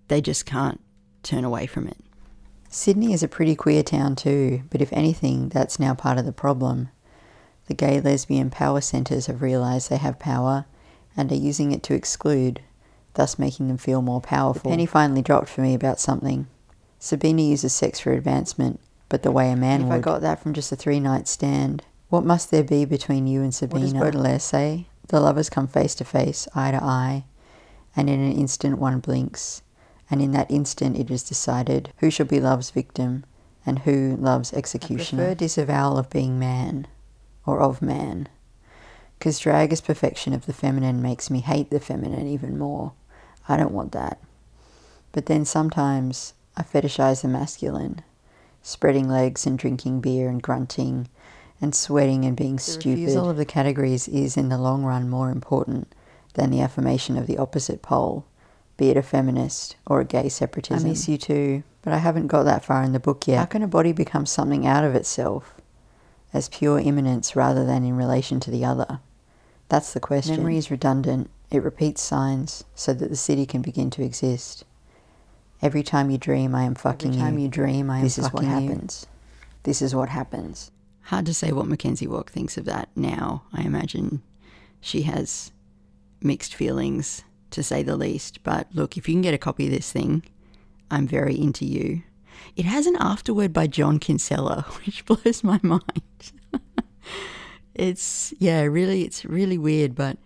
They 0.10 0.20
just 0.20 0.46
can't 0.46 0.82
turn 1.24 1.46
away 1.46 1.66
from 1.66 1.88
it. 1.88 1.98
Sydney 2.68 3.14
is 3.14 3.24
a 3.24 3.30
pretty 3.30 3.56
queer 3.56 3.84
town 3.84 4.18
too, 4.18 4.64
but 4.70 4.82
if 4.82 4.92
anything, 4.92 5.48
that's 5.48 5.80
now 5.80 5.94
part 5.94 6.18
of 6.18 6.26
the 6.26 6.34
problem. 6.34 6.90
The 7.72 7.76
gay 7.76 8.02
lesbian 8.02 8.50
power 8.50 8.82
centres 8.82 9.28
have 9.28 9.42
realised 9.42 9.90
they 9.90 9.96
have 9.96 10.20
power 10.20 10.66
and 11.16 11.32
are 11.32 11.36
using 11.36 11.72
it 11.72 11.82
to 11.84 11.94
exclude, 11.94 12.60
thus 13.14 13.40
making 13.40 13.70
them 13.70 13.78
feel 13.78 14.02
more 14.02 14.20
powerful. 14.20 14.70
The 14.70 14.74
penny 14.74 14.86
finally 14.86 15.22
dropped 15.22 15.48
for 15.48 15.62
me 15.62 15.74
about 15.74 15.98
something. 15.98 16.48
Sabina 17.00 17.44
uses 17.44 17.72
sex 17.72 18.02
for 18.02 18.12
advancement, 18.12 18.82
but 19.08 19.24
the 19.24 19.32
way 19.32 19.50
a 19.50 19.56
man 19.56 19.84
if 19.84 19.88
would. 19.88 19.94
I 19.94 20.00
got 20.00 20.20
that 20.20 20.44
from 20.44 20.52
just 20.52 20.74
a 20.74 20.76
three 20.76 21.00
night 21.00 21.30
stand, 21.30 21.86
what 22.10 22.26
must 22.26 22.52
there 22.52 22.62
be 22.62 22.84
between 22.84 23.26
you 23.26 23.42
and 23.42 23.56
Sabina? 23.56 23.80
What 23.80 23.94
does 23.94 23.94
Baudelaire 23.94 24.40
say? 24.40 24.88
The 25.08 25.22
lovers 25.22 25.50
come 25.50 25.68
face 25.68 25.96
to 25.96 26.04
face, 26.04 26.50
eye 26.54 26.72
to 26.72 26.84
eye, 26.84 27.24
and 27.96 28.10
in 28.10 28.20
an 28.20 28.34
instant 28.34 28.80
one 28.80 29.00
blinks, 29.00 29.62
and 30.10 30.22
in 30.22 30.34
that 30.34 30.52
instant 30.52 30.98
it 30.98 31.10
is 31.10 31.24
decided 31.24 31.94
who 32.00 32.12
shall 32.12 32.26
be 32.26 32.42
love's 32.42 32.70
victim 32.70 33.24
and 33.66 33.80
who 33.80 34.18
love's 34.20 34.52
executioner. 34.52 35.24
I 35.24 35.26
prefer 35.28 35.36
disavowal 35.36 35.98
of 35.98 36.10
being 36.10 36.38
man, 36.38 36.88
or 37.46 37.60
of 37.60 37.82
man, 37.82 38.28
because 39.18 39.40
drag 39.40 39.72
as 39.72 39.82
perfection 39.82 40.34
of 40.34 40.46
the 40.46 40.54
feminine 40.54 41.02
makes 41.02 41.30
me 41.30 41.40
hate 41.42 41.70
the 41.70 41.80
feminine 41.80 42.28
even 42.28 42.58
more. 42.58 42.94
I 43.48 43.58
don't 43.58 43.74
want 43.74 43.92
that. 43.92 44.20
But 45.12 45.26
then 45.26 45.46
sometimes 45.46 46.34
I 46.56 46.64
fetishize 46.64 47.22
the 47.22 47.28
masculine, 47.28 48.02
spreading 48.62 49.10
legs 49.10 49.46
and 49.46 49.58
drinking 49.58 50.02
beer 50.02 50.30
and 50.30 50.42
grunting 50.42 51.08
and 51.60 51.76
sweating 51.76 52.26
and 52.26 52.36
being 52.36 52.56
the 52.56 52.62
stupid. 52.62 52.98
The 52.98 53.02
refusal 53.02 53.30
of 53.30 53.38
the 53.38 53.46
categories 53.46 54.08
is 54.08 54.38
in 54.38 54.50
the 54.50 54.58
long 54.58 54.84
run 54.84 55.10
more 55.10 55.30
important 55.30 55.94
than 56.34 56.50
the 56.50 56.62
affirmation 56.62 57.18
of 57.18 57.28
the 57.28 57.38
opposite 57.38 57.82
pole, 57.82 58.26
be 58.78 58.90
it 58.90 58.98
a 58.98 59.04
feminist 59.04 59.76
or 59.86 60.00
a 60.00 60.06
gay 60.06 60.30
separatism. 60.30 60.88
I 60.88 60.90
miss 60.90 61.08
you 61.08 61.18
too, 61.18 61.64
but 61.82 61.94
I 61.94 61.98
haven't 62.00 62.28
got 62.28 62.44
that 62.44 62.66
far 62.66 62.84
in 62.84 62.94
the 62.94 63.00
book 63.00 63.28
yet. 63.28 63.38
How 63.38 63.46
can 63.46 63.62
a 63.62 63.68
body 63.68 63.92
become 63.92 64.26
something 64.26 64.66
out 64.66 64.84
of 64.84 64.96
itself, 64.96 65.61
as 66.34 66.50
pure 66.50 66.80
immanence 66.80 67.36
rather 67.36 67.66
than 67.66 67.84
in 67.84 67.96
relation 67.96 68.40
to 68.42 68.52
the 68.52 68.66
other? 68.66 69.00
That's 69.70 69.94
the 69.94 70.00
question. 70.00 70.38
Memory 70.38 70.58
is 70.58 70.72
redundant. 70.72 71.30
It 71.50 71.64
repeats 71.64 72.02
signs 72.02 72.64
so 72.76 72.94
that 72.94 73.10
the 73.10 73.16
city 73.16 73.46
can 73.46 73.62
begin 73.62 73.90
to 73.92 74.04
exist. 74.04 74.64
Every 75.62 75.84
time 75.84 76.10
you 76.10 76.18
dream, 76.18 76.56
I 76.56 76.64
am 76.64 76.76
fucking 76.76 77.12
Every 77.12 77.22
time 77.22 77.38
you. 77.38 77.46
you 77.46 77.50
dream, 77.50 77.90
I 77.90 77.98
am 77.98 78.04
this 78.04 78.18
is 78.18 78.32
what 78.34 78.44
happens. 78.44 79.06
You. 79.08 79.18
This 79.64 79.82
is 79.82 79.94
what 79.94 80.10
happens. 80.10 80.72
Hard 81.04 81.26
to 81.28 81.34
say 81.34 81.52
what 81.52 81.68
McKenzie 81.68 82.08
Wark 82.08 82.32
thinks 82.32 82.58
of 82.58 82.66
that 82.66 82.90
now. 82.96 83.44
I 83.54 83.62
imagine 83.62 84.22
she 84.80 85.04
has 85.04 85.52
mixed 86.22 86.56
feelings, 86.56 87.24
to 87.52 87.64
say 87.64 87.84
the 87.84 87.96
least. 87.96 88.44
But 88.44 88.68
look, 88.74 88.98
if 88.98 89.08
you 89.08 89.14
can 89.14 89.22
get 89.22 89.34
a 89.34 89.38
copy 89.38 89.66
of 89.66 89.72
this 89.72 89.92
thing, 89.92 90.24
I'm 90.90 91.08
very 91.08 91.40
into 91.40 91.66
you. 91.66 92.04
It 92.56 92.66
has 92.66 92.88
an 92.88 92.98
afterword 93.00 93.54
by 93.54 93.68
John 93.68 94.00
Kinsella, 94.00 94.66
which 94.86 95.06
blows 95.06 95.44
my 95.44 95.60
mind. 95.64 96.32
it's 97.76 98.34
yeah, 98.40 98.62
really, 98.64 99.04
it's 99.04 99.26
really 99.26 99.58
weird, 99.58 99.96
but 99.96 100.18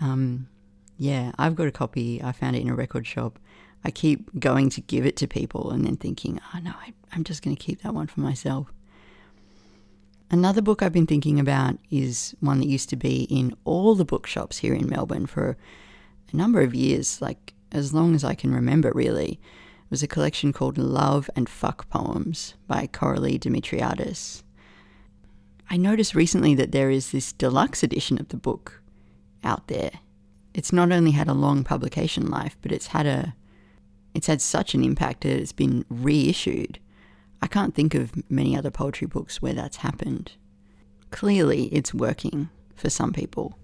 um, 0.00 0.48
yeah, 0.98 1.32
I've 1.38 1.54
got 1.54 1.68
a 1.68 1.72
copy. 1.72 2.22
I 2.22 2.32
found 2.32 2.56
it 2.56 2.62
in 2.62 2.68
a 2.68 2.74
record 2.74 3.06
shop. 3.06 3.38
I 3.84 3.90
keep 3.90 4.38
going 4.38 4.70
to 4.70 4.80
give 4.80 5.04
it 5.04 5.16
to 5.16 5.26
people 5.26 5.70
and 5.70 5.84
then 5.84 5.96
thinking, 5.96 6.40
oh 6.54 6.58
no, 6.60 6.70
I, 6.70 6.92
I'm 7.12 7.24
just 7.24 7.42
going 7.42 7.56
to 7.56 7.62
keep 7.62 7.82
that 7.82 7.94
one 7.94 8.06
for 8.06 8.20
myself. 8.20 8.72
Another 10.30 10.62
book 10.62 10.82
I've 10.82 10.92
been 10.92 11.06
thinking 11.06 11.38
about 11.38 11.78
is 11.90 12.34
one 12.40 12.58
that 12.60 12.68
used 12.68 12.88
to 12.90 12.96
be 12.96 13.24
in 13.24 13.54
all 13.64 13.94
the 13.94 14.04
bookshops 14.04 14.58
here 14.58 14.72
in 14.72 14.88
Melbourne 14.88 15.26
for 15.26 15.58
a 16.32 16.36
number 16.36 16.62
of 16.62 16.74
years, 16.74 17.20
like 17.20 17.52
as 17.70 17.92
long 17.92 18.14
as 18.14 18.24
I 18.24 18.34
can 18.34 18.54
remember, 18.54 18.92
really. 18.94 19.40
Was 19.92 20.02
a 20.02 20.08
collection 20.08 20.54
called 20.54 20.78
Love 20.78 21.28
and 21.36 21.46
Fuck 21.46 21.86
Poems 21.90 22.54
by 22.66 22.86
Koraly 22.86 23.38
Dimitriadis. 23.38 24.42
I 25.68 25.76
noticed 25.76 26.14
recently 26.14 26.54
that 26.54 26.72
there 26.72 26.88
is 26.88 27.12
this 27.12 27.30
deluxe 27.30 27.82
edition 27.82 28.18
of 28.18 28.28
the 28.28 28.38
book 28.38 28.80
out 29.44 29.68
there. 29.68 29.90
It's 30.54 30.72
not 30.72 30.92
only 30.92 31.10
had 31.10 31.28
a 31.28 31.34
long 31.34 31.62
publication 31.62 32.30
life, 32.30 32.56
but 32.62 32.72
it's 32.72 32.86
had 32.86 33.04
a 33.04 33.34
it's 34.14 34.28
had 34.28 34.40
such 34.40 34.72
an 34.72 34.82
impact 34.82 35.24
that 35.24 35.38
it's 35.38 35.52
been 35.52 35.84
reissued. 35.90 36.78
I 37.42 37.46
can't 37.46 37.74
think 37.74 37.94
of 37.94 38.14
many 38.30 38.56
other 38.56 38.70
poetry 38.70 39.06
books 39.06 39.42
where 39.42 39.52
that's 39.52 39.76
happened. 39.76 40.32
Clearly, 41.10 41.64
it's 41.64 41.92
working 41.92 42.48
for 42.74 42.88
some 42.88 43.12
people. 43.12 43.58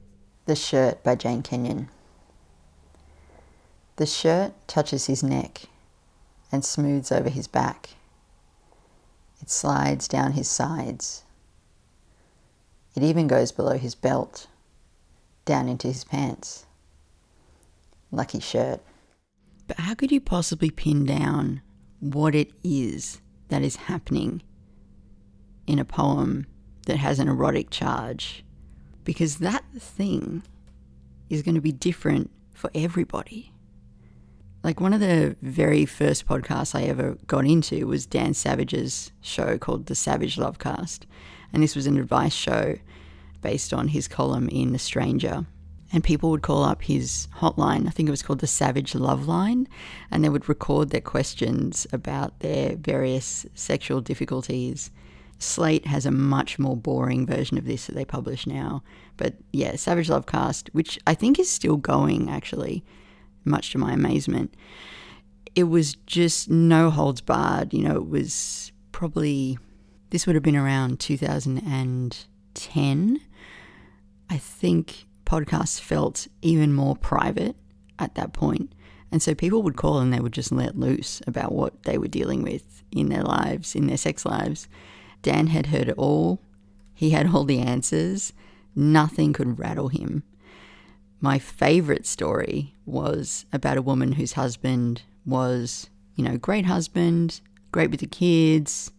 The 0.44 0.56
Shirt 0.56 1.02
by 1.02 1.14
Jane 1.14 1.40
Kenyon. 1.40 1.88
The 3.96 4.04
shirt 4.04 4.52
touches 4.68 5.06
his 5.06 5.22
neck 5.22 5.68
and 6.50 6.64
smooths 6.64 7.12
over 7.12 7.28
his 7.28 7.46
back. 7.46 7.90
It 9.40 9.50
slides 9.50 10.08
down 10.08 10.32
his 10.32 10.48
sides. 10.48 11.22
It 12.94 13.02
even 13.02 13.26
goes 13.26 13.52
below 13.52 13.78
his 13.78 13.94
belt, 13.94 14.48
down 15.44 15.68
into 15.68 15.88
his 15.88 16.04
pants. 16.04 16.66
Lucky 18.10 18.40
shirt. 18.40 18.80
But 19.66 19.80
how 19.80 19.94
could 19.94 20.10
you 20.10 20.20
possibly 20.20 20.70
pin 20.70 21.04
down 21.04 21.60
what 22.00 22.34
it 22.34 22.52
is 22.64 23.20
that 23.48 23.62
is 23.62 23.76
happening 23.76 24.42
in 25.66 25.78
a 25.78 25.84
poem 25.84 26.46
that 26.86 26.96
has 26.96 27.18
an 27.18 27.28
erotic 27.28 27.70
charge 27.70 28.44
because 29.04 29.38
that 29.38 29.64
thing 29.76 30.42
is 31.28 31.42
going 31.42 31.54
to 31.54 31.60
be 31.60 31.72
different 31.72 32.30
for 32.54 32.70
everybody. 32.74 33.52
Like 34.62 34.80
one 34.80 34.92
of 34.92 35.00
the 35.00 35.36
very 35.40 35.86
first 35.86 36.26
podcasts 36.26 36.74
I 36.74 36.82
ever 36.84 37.16
got 37.26 37.46
into 37.46 37.86
was 37.86 38.06
Dan 38.06 38.34
Savage's 38.34 39.12
show 39.20 39.56
called 39.56 39.86
The 39.86 39.94
Savage 39.94 40.36
Lovecast. 40.36 41.04
And 41.52 41.62
this 41.62 41.76
was 41.76 41.86
an 41.86 41.98
advice 41.98 42.34
show 42.34 42.76
based 43.40 43.72
on 43.72 43.88
his 43.88 44.08
column 44.08 44.48
in 44.48 44.72
The 44.72 44.78
Stranger 44.78 45.46
and 45.92 46.04
people 46.04 46.30
would 46.30 46.42
call 46.42 46.64
up 46.64 46.82
his 46.82 47.28
hotline. 47.36 47.86
I 47.86 47.90
think 47.90 48.08
it 48.08 48.12
was 48.12 48.22
called 48.22 48.40
the 48.40 48.46
Savage 48.46 48.94
Love 48.94 49.26
Line, 49.26 49.66
and 50.10 50.22
they 50.22 50.28
would 50.28 50.48
record 50.48 50.90
their 50.90 51.00
questions 51.00 51.86
about 51.92 52.40
their 52.40 52.76
various 52.76 53.46
sexual 53.54 54.00
difficulties. 54.00 54.90
Slate 55.38 55.86
has 55.86 56.04
a 56.04 56.10
much 56.10 56.58
more 56.58 56.76
boring 56.76 57.26
version 57.26 57.56
of 57.58 57.64
this 57.64 57.86
that 57.86 57.94
they 57.94 58.04
publish 58.04 58.46
now. 58.46 58.82
But 59.16 59.36
yeah, 59.52 59.76
Savage 59.76 60.08
Lovecast, 60.08 60.68
which 60.72 60.98
I 61.06 61.14
think 61.14 61.38
is 61.38 61.48
still 61.48 61.76
going 61.76 62.28
actually, 62.28 62.84
much 63.44 63.70
to 63.70 63.78
my 63.78 63.92
amazement. 63.92 64.54
It 65.54 65.64
was 65.64 65.94
just 66.06 66.50
no 66.50 66.90
holds 66.90 67.20
barred. 67.20 67.74
You 67.74 67.82
know, 67.82 67.96
it 67.96 68.08
was 68.08 68.72
probably, 68.92 69.58
this 70.10 70.26
would 70.26 70.36
have 70.36 70.42
been 70.42 70.56
around 70.56 71.00
2010. 71.00 73.20
I 74.30 74.36
think 74.36 75.06
podcasts 75.24 75.80
felt 75.80 76.28
even 76.42 76.72
more 76.72 76.96
private 76.96 77.56
at 77.98 78.14
that 78.14 78.32
point. 78.32 78.72
And 79.10 79.22
so 79.22 79.34
people 79.34 79.62
would 79.62 79.76
call 79.76 80.00
and 80.00 80.12
they 80.12 80.20
would 80.20 80.32
just 80.32 80.52
let 80.52 80.78
loose 80.78 81.22
about 81.26 81.52
what 81.52 81.84
they 81.84 81.98
were 81.98 82.08
dealing 82.08 82.42
with 82.42 82.82
in 82.92 83.08
their 83.08 83.22
lives, 83.22 83.74
in 83.74 83.86
their 83.86 83.96
sex 83.96 84.26
lives. 84.26 84.68
Dan 85.22 85.48
had 85.48 85.66
heard 85.66 85.88
it 85.88 85.96
all. 85.96 86.40
He 86.94 87.10
had 87.10 87.28
all 87.28 87.44
the 87.44 87.60
answers. 87.60 88.32
Nothing 88.74 89.32
could 89.32 89.58
rattle 89.58 89.88
him. 89.88 90.24
My 91.20 91.38
favorite 91.38 92.06
story 92.06 92.74
was 92.86 93.44
about 93.52 93.76
a 93.76 93.82
woman 93.82 94.12
whose 94.12 94.34
husband 94.34 95.02
was, 95.26 95.90
you 96.14 96.24
know, 96.24 96.36
great 96.36 96.66
husband, 96.66 97.40
great 97.72 97.90
with 97.90 98.00
the 98.00 98.06
kids, 98.06 98.92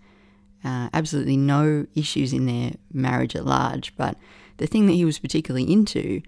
uh, 0.64 0.90
absolutely 0.94 1.38
no 1.38 1.86
issues 1.96 2.34
in 2.34 2.46
their 2.46 2.74
marriage 2.92 3.36
at 3.36 3.46
large, 3.46 3.96
but 3.96 4.18
the 4.58 4.68
thing 4.68 4.88
that 4.88 4.94
he 4.94 5.06
was 5.06 5.20
particularly 5.20 5.72
into 5.72 6.22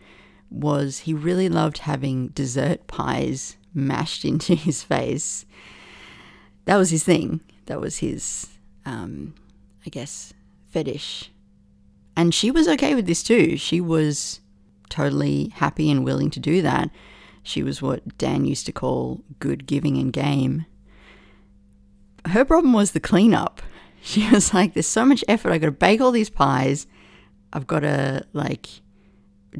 was 0.50 1.00
he 1.00 1.14
really 1.14 1.50
loved 1.50 1.80
having 1.80 2.30
dessert 2.30 2.88
pies 2.88 3.58
mashed 3.74 4.26
into 4.32 4.56
his 4.56 4.84
face. 4.84 5.46
That 6.66 6.78
was 6.78 6.90
his 6.92 7.04
thing. 7.04 7.42
That 7.66 7.82
was 7.82 7.98
his, 7.98 8.48
um, 8.86 9.34
I 9.86 9.90
guess, 9.90 10.34
fetish. 10.70 11.32
And 12.16 12.34
she 12.34 12.52
was 12.52 12.68
okay 12.68 12.96
with 12.96 13.06
this 13.06 13.24
too. 13.24 13.58
She 13.58 13.82
was 13.82 14.42
totally 14.92 15.48
happy 15.56 15.90
and 15.90 16.06
willing 16.06 16.30
to 16.32 16.40
do 16.40 16.62
that. 16.62 16.92
She 17.42 17.64
was 17.64 17.82
what 17.82 18.18
Dan 18.18 18.46
used 18.46 18.68
to 18.68 18.72
call 18.72 19.24
good 19.40 19.66
giving 19.66 19.98
and 19.98 20.14
game. 20.14 20.66
Her 22.28 22.46
problem 22.46 22.74
was 22.74 22.92
the 22.92 23.00
cleanup. 23.00 23.62
She 24.04 24.28
was 24.32 24.52
like, 24.52 24.74
There's 24.74 24.88
so 24.88 25.06
much 25.06 25.24
effort. 25.28 25.52
I've 25.52 25.62
got 25.62 25.68
to 25.68 25.72
bake 25.72 26.02
all 26.02 26.10
these 26.10 26.32
pies. 26.32 26.88
I've 27.54 27.68
got 27.68 27.82
to, 27.82 28.26
like, 28.34 28.68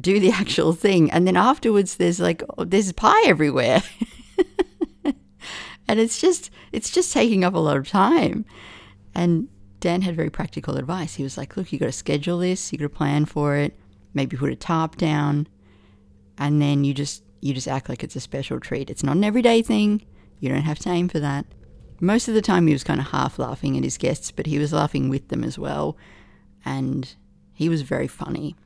do 0.00 0.18
the 0.18 0.30
actual 0.32 0.72
thing. 0.72 1.10
And 1.10 1.26
then 1.26 1.36
afterwards, 1.36 1.96
there's 1.96 2.20
like, 2.20 2.42
oh, 2.58 2.64
there's 2.64 2.90
pie 2.92 3.22
everywhere. 3.26 3.82
and 5.04 6.00
it's 6.00 6.20
just, 6.20 6.50
it's 6.72 6.90
just 6.90 7.12
taking 7.12 7.44
up 7.44 7.54
a 7.54 7.58
lot 7.58 7.76
of 7.76 7.88
time. 7.88 8.44
And 9.14 9.48
Dan 9.80 10.02
had 10.02 10.16
very 10.16 10.30
practical 10.30 10.76
advice. 10.76 11.14
He 11.14 11.22
was 11.22 11.36
like, 11.36 11.56
look, 11.56 11.72
you 11.72 11.78
got 11.78 11.86
to 11.86 11.92
schedule 11.92 12.38
this, 12.38 12.72
you 12.72 12.78
got 12.78 12.84
to 12.84 12.88
plan 12.88 13.24
for 13.26 13.56
it, 13.56 13.78
maybe 14.14 14.36
put 14.36 14.52
a 14.52 14.56
tarp 14.56 14.96
down, 14.96 15.46
and 16.38 16.60
then 16.60 16.84
you 16.84 16.94
just 16.94 17.22
you 17.40 17.52
just 17.52 17.68
act 17.68 17.88
like 17.88 18.04
it's 18.04 18.16
a 18.16 18.20
special 18.20 18.60
treat. 18.60 18.88
It's 18.88 19.02
not 19.02 19.16
an 19.16 19.24
everyday 19.24 19.62
thing. 19.62 20.06
You 20.38 20.48
don't 20.48 20.62
have 20.62 20.78
to 20.80 20.90
aim 20.90 21.08
for 21.08 21.20
that. 21.20 21.44
Most 22.00 22.28
of 22.28 22.34
the 22.34 22.42
time 22.42 22.66
he 22.66 22.72
was 22.72 22.84
kind 22.84 23.00
of 23.00 23.08
half 23.08 23.38
laughing 23.38 23.76
at 23.76 23.84
his 23.84 23.98
guests, 23.98 24.30
but 24.30 24.46
he 24.46 24.58
was 24.58 24.72
laughing 24.72 25.08
with 25.08 25.28
them 25.28 25.44
as 25.44 25.58
well. 25.58 25.96
And 26.64 27.14
he 27.52 27.68
was 27.68 27.82
very 27.82 28.06
funny. 28.06 28.56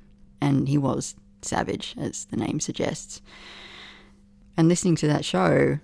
And 0.41 0.69
he 0.69 0.79
was 0.79 1.17
savage, 1.43 1.95
as 1.99 2.27
the 2.27 2.37
name 2.37 2.61
suggests. 2.61 3.21
And 4.57 4.69
listening 4.69 4.97
to 4.97 5.07
that 5.07 5.25
show 5.25 5.79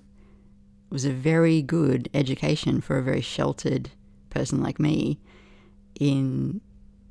was 0.91 1.05
a 1.05 1.13
very 1.13 1.63
good 1.63 2.09
education 2.13 2.81
for 2.81 2.99
a 2.99 3.03
very 3.03 3.21
sheltered 3.21 3.91
person 4.31 4.63
like 4.63 4.79
me 4.79 5.19
in 5.99 6.61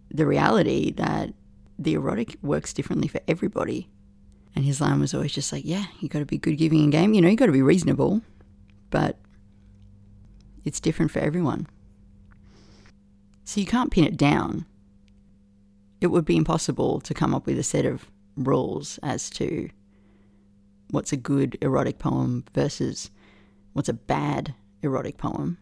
the 0.09 0.25
reality 0.25 0.91
that 0.91 1.33
the 1.83 1.93
erotic 1.93 2.37
works 2.41 2.73
differently 2.73 3.07
for 3.07 3.21
everybody. 3.27 3.89
And 4.55 4.65
his 4.65 4.81
line 4.81 4.99
was 4.99 5.13
always 5.13 5.31
just 5.31 5.51
like, 5.51 5.63
yeah, 5.65 5.85
you 5.99 6.09
got 6.09 6.19
to 6.19 6.25
be 6.25 6.37
good 6.37 6.57
giving 6.57 6.87
a 6.87 6.91
game. 6.91 7.13
You 7.13 7.21
know, 7.21 7.29
you 7.29 7.37
got 7.37 7.45
to 7.45 7.51
be 7.51 7.61
reasonable, 7.61 8.21
but 8.89 9.17
it's 10.65 10.79
different 10.79 11.11
for 11.11 11.19
everyone. 11.19 11.67
So 13.43 13.59
you 13.59 13.65
can't 13.65 13.91
pin 13.91 14.03
it 14.03 14.17
down. 14.17 14.65
It 15.99 16.07
would 16.07 16.25
be 16.25 16.37
impossible 16.37 16.99
to 17.01 17.13
come 17.13 17.33
up 17.33 17.45
with 17.45 17.57
a 17.59 17.63
set 17.63 17.85
of 17.85 18.05
rules 18.35 18.99
as 19.03 19.29
to 19.31 19.69
what's 20.89 21.13
a 21.13 21.17
good 21.17 21.57
erotic 21.61 21.99
poem 21.99 22.43
versus 22.53 23.09
what's 23.73 23.89
a 23.89 23.93
bad 23.93 24.53
erotic 24.81 25.17
poem. 25.17 25.57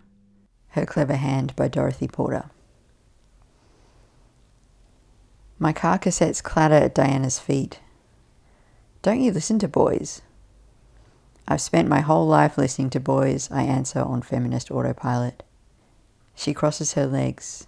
Her 0.70 0.86
Clever 0.86 1.16
Hand 1.16 1.56
by 1.56 1.68
Dorothy 1.68 2.08
Porter. 2.08 2.50
My 5.62 5.74
car 5.74 6.00
cassettes 6.00 6.42
clatter 6.42 6.76
at 6.76 6.96
Diana's 6.96 7.38
feet. 7.38 7.82
Don't 9.02 9.20
you 9.20 9.34
listen 9.34 9.60
to 9.60 9.68
boys? 9.68 10.22
I've 11.50 11.60
spent 11.60 11.90
my 11.90 12.00
whole 12.00 12.26
life 12.26 12.58
listening 12.58 12.90
to 12.92 13.00
boys, 13.02 13.50
I 13.52 13.64
answer 13.64 14.00
on 14.00 14.22
feminist 14.22 14.72
autopilot. 14.72 15.44
She 16.34 16.54
crosses 16.54 16.94
her 16.94 17.06
legs. 17.06 17.68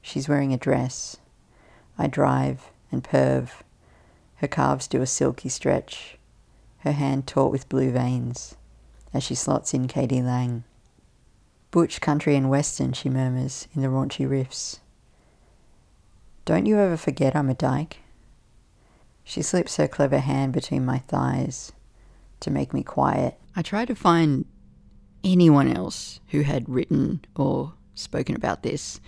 She's 0.00 0.26
wearing 0.26 0.54
a 0.54 0.56
dress. 0.56 1.18
I 1.98 2.06
drive 2.06 2.70
and 2.90 3.04
perv. 3.04 3.50
Her 4.36 4.48
calves 4.48 4.88
do 4.88 5.02
a 5.02 5.06
silky 5.06 5.50
stretch, 5.50 6.16
her 6.78 6.92
hand 6.92 7.26
taut 7.26 7.52
with 7.52 7.68
blue 7.68 7.90
veins, 7.90 8.54
as 9.12 9.22
she 9.22 9.34
slots 9.34 9.74
in 9.74 9.86
k.d. 9.86 10.22
lang. 10.22 10.64
Butch, 11.70 12.00
country, 12.00 12.36
and 12.36 12.48
western, 12.48 12.94
she 12.94 13.10
murmurs 13.10 13.68
in 13.74 13.82
the 13.82 13.88
raunchy 13.88 14.26
riffs. 14.26 14.78
Don't 16.46 16.64
you 16.64 16.78
ever 16.78 16.96
forget 16.96 17.34
I'm 17.34 17.50
a 17.50 17.54
dyke? 17.54 17.98
She 19.24 19.42
slips 19.42 19.78
her 19.78 19.88
clever 19.88 20.20
hand 20.20 20.52
between 20.52 20.86
my 20.86 20.98
thighs 20.98 21.72
to 22.38 22.52
make 22.52 22.72
me 22.72 22.84
quiet. 22.84 23.36
I 23.56 23.62
tried 23.62 23.88
to 23.88 23.96
find 23.96 24.44
anyone 25.24 25.66
else 25.66 26.20
who 26.28 26.42
had 26.42 26.68
written 26.68 27.24
or 27.34 27.74
spoken 27.96 28.36
about 28.36 28.62
this. 28.62 29.00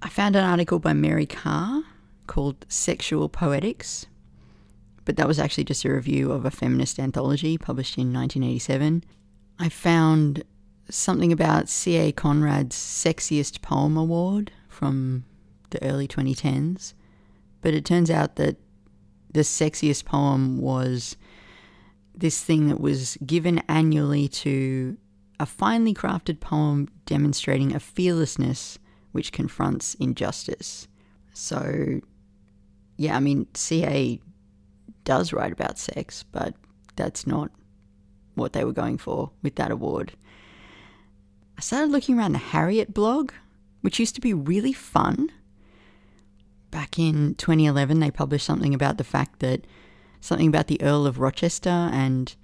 I 0.00 0.08
found 0.08 0.36
an 0.36 0.44
article 0.44 0.78
by 0.78 0.92
Mary 0.92 1.26
Karr 1.26 1.82
called 2.28 2.66
Sexual 2.68 3.28
Poetics, 3.28 4.06
but 5.04 5.16
that 5.16 5.26
was 5.26 5.40
actually 5.40 5.64
just 5.64 5.84
a 5.84 5.92
review 5.92 6.30
of 6.30 6.44
a 6.44 6.52
feminist 6.52 7.00
anthology 7.00 7.58
published 7.58 7.98
in 7.98 8.12
1987. 8.12 9.02
I 9.58 9.68
found 9.68 10.44
something 10.88 11.32
about 11.32 11.68
C.A. 11.68 12.12
Conrad's 12.12 12.76
Sexiest 12.76 13.60
Poem 13.60 13.96
Award 13.96 14.52
from 14.68 15.24
the 15.72 15.82
early 15.84 16.08
2010s. 16.08 16.94
But 17.60 17.74
it 17.74 17.84
turns 17.84 18.10
out 18.10 18.36
that 18.36 18.56
the 19.32 19.40
sexiest 19.40 20.04
poem 20.04 20.58
was 20.58 21.16
this 22.14 22.42
thing 22.42 22.68
that 22.68 22.80
was 22.80 23.16
given 23.24 23.58
annually 23.68 24.28
to 24.28 24.96
a 25.40 25.46
finely 25.46 25.94
crafted 25.94 26.40
poem 26.40 26.88
demonstrating 27.06 27.74
a 27.74 27.80
fearlessness 27.80 28.78
which 29.12 29.32
confronts 29.32 29.94
injustice. 29.94 30.88
So, 31.32 32.00
yeah, 32.96 33.16
I 33.16 33.20
mean, 33.20 33.46
CA 33.54 34.20
does 35.04 35.32
write 35.32 35.52
about 35.52 35.78
sex, 35.78 36.24
but 36.30 36.54
that's 36.96 37.26
not 37.26 37.50
what 38.34 38.52
they 38.52 38.64
were 38.64 38.72
going 38.72 38.98
for 38.98 39.30
with 39.42 39.56
that 39.56 39.70
award. 39.70 40.12
I 41.58 41.60
started 41.60 41.90
looking 41.90 42.18
around 42.18 42.32
the 42.32 42.38
Harriet 42.38 42.94
blog, 42.94 43.32
which 43.80 43.98
used 43.98 44.14
to 44.14 44.20
be 44.20 44.34
really 44.34 44.72
fun. 44.72 45.30
Back 46.72 46.98
in 46.98 47.36
2011, 47.36 48.00
they 48.00 48.10
published 48.10 48.44
something 48.44 48.74
about 48.74 48.98
the 48.98 49.04
fact 49.04 49.38
that 49.38 49.64
something 50.20 50.48
about 50.48 50.66
the 50.66 50.82
Earl 50.82 51.06
of 51.06 51.20
Rochester 51.20 51.68
and 51.68 52.34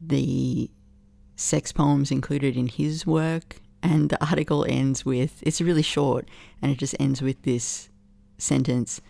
the 0.00 0.70
sex 1.36 1.72
poems 1.72 2.10
included 2.10 2.56
in 2.56 2.68
his 2.68 3.06
work. 3.06 3.56
And 3.82 4.08
the 4.08 4.24
article 4.24 4.64
ends 4.66 5.04
with 5.04 5.42
it's 5.42 5.60
really 5.60 5.82
short 5.82 6.28
and 6.62 6.72
it 6.72 6.78
just 6.78 6.94
ends 6.98 7.20
with 7.20 7.42
this 7.42 7.90
sentence 8.38 9.02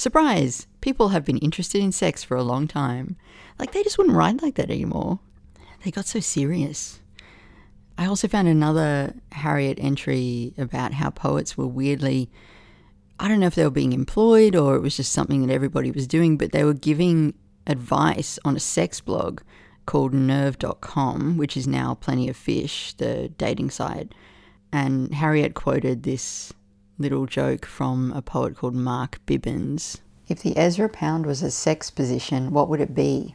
Surprise! 0.00 0.66
People 0.80 1.10
have 1.10 1.26
been 1.26 1.36
interested 1.36 1.82
in 1.82 1.92
sex 1.92 2.24
for 2.24 2.34
a 2.34 2.42
long 2.42 2.66
time. 2.66 3.16
Like, 3.58 3.72
they 3.72 3.82
just 3.82 3.98
wouldn't 3.98 4.16
write 4.16 4.40
like 4.42 4.54
that 4.54 4.70
anymore. 4.70 5.18
They 5.84 5.90
got 5.90 6.06
so 6.06 6.20
serious. 6.20 7.02
I 7.98 8.06
also 8.06 8.26
found 8.26 8.48
another 8.48 9.12
Harriet 9.32 9.78
entry 9.78 10.54
about 10.56 10.94
how 10.94 11.10
poets 11.10 11.58
were 11.58 11.66
weirdly, 11.66 12.30
I 13.22 13.28
don't 13.28 13.38
know 13.40 13.48
if 13.48 13.54
they 13.54 13.64
were 13.64 13.70
being 13.70 13.92
employed 13.92 14.56
or 14.56 14.74
it 14.76 14.80
was 14.80 14.96
just 14.96 15.12
something 15.12 15.46
that 15.46 15.52
everybody 15.52 15.90
was 15.90 16.06
doing, 16.06 16.38
but 16.38 16.52
they 16.52 16.64
were 16.64 16.72
giving 16.72 17.34
advice 17.66 18.38
on 18.46 18.56
a 18.56 18.60
sex 18.60 19.02
blog 19.02 19.42
called 19.84 20.14
nerve.com, 20.14 21.36
which 21.36 21.54
is 21.54 21.66
now 21.68 21.94
Plenty 21.94 22.30
of 22.30 22.36
Fish, 22.36 22.94
the 22.94 23.28
dating 23.36 23.68
site. 23.68 24.14
And 24.72 25.12
Harriet 25.12 25.52
quoted 25.52 26.02
this 26.02 26.54
little 26.98 27.26
joke 27.26 27.66
from 27.66 28.10
a 28.12 28.22
poet 28.22 28.56
called 28.56 28.74
Mark 28.74 29.20
Bibbins. 29.26 30.00
If 30.26 30.42
the 30.42 30.56
Ezra 30.56 30.88
Pound 30.88 31.26
was 31.26 31.42
a 31.42 31.50
sex 31.50 31.90
position, 31.90 32.52
what 32.52 32.70
would 32.70 32.80
it 32.80 32.94
be? 32.94 33.34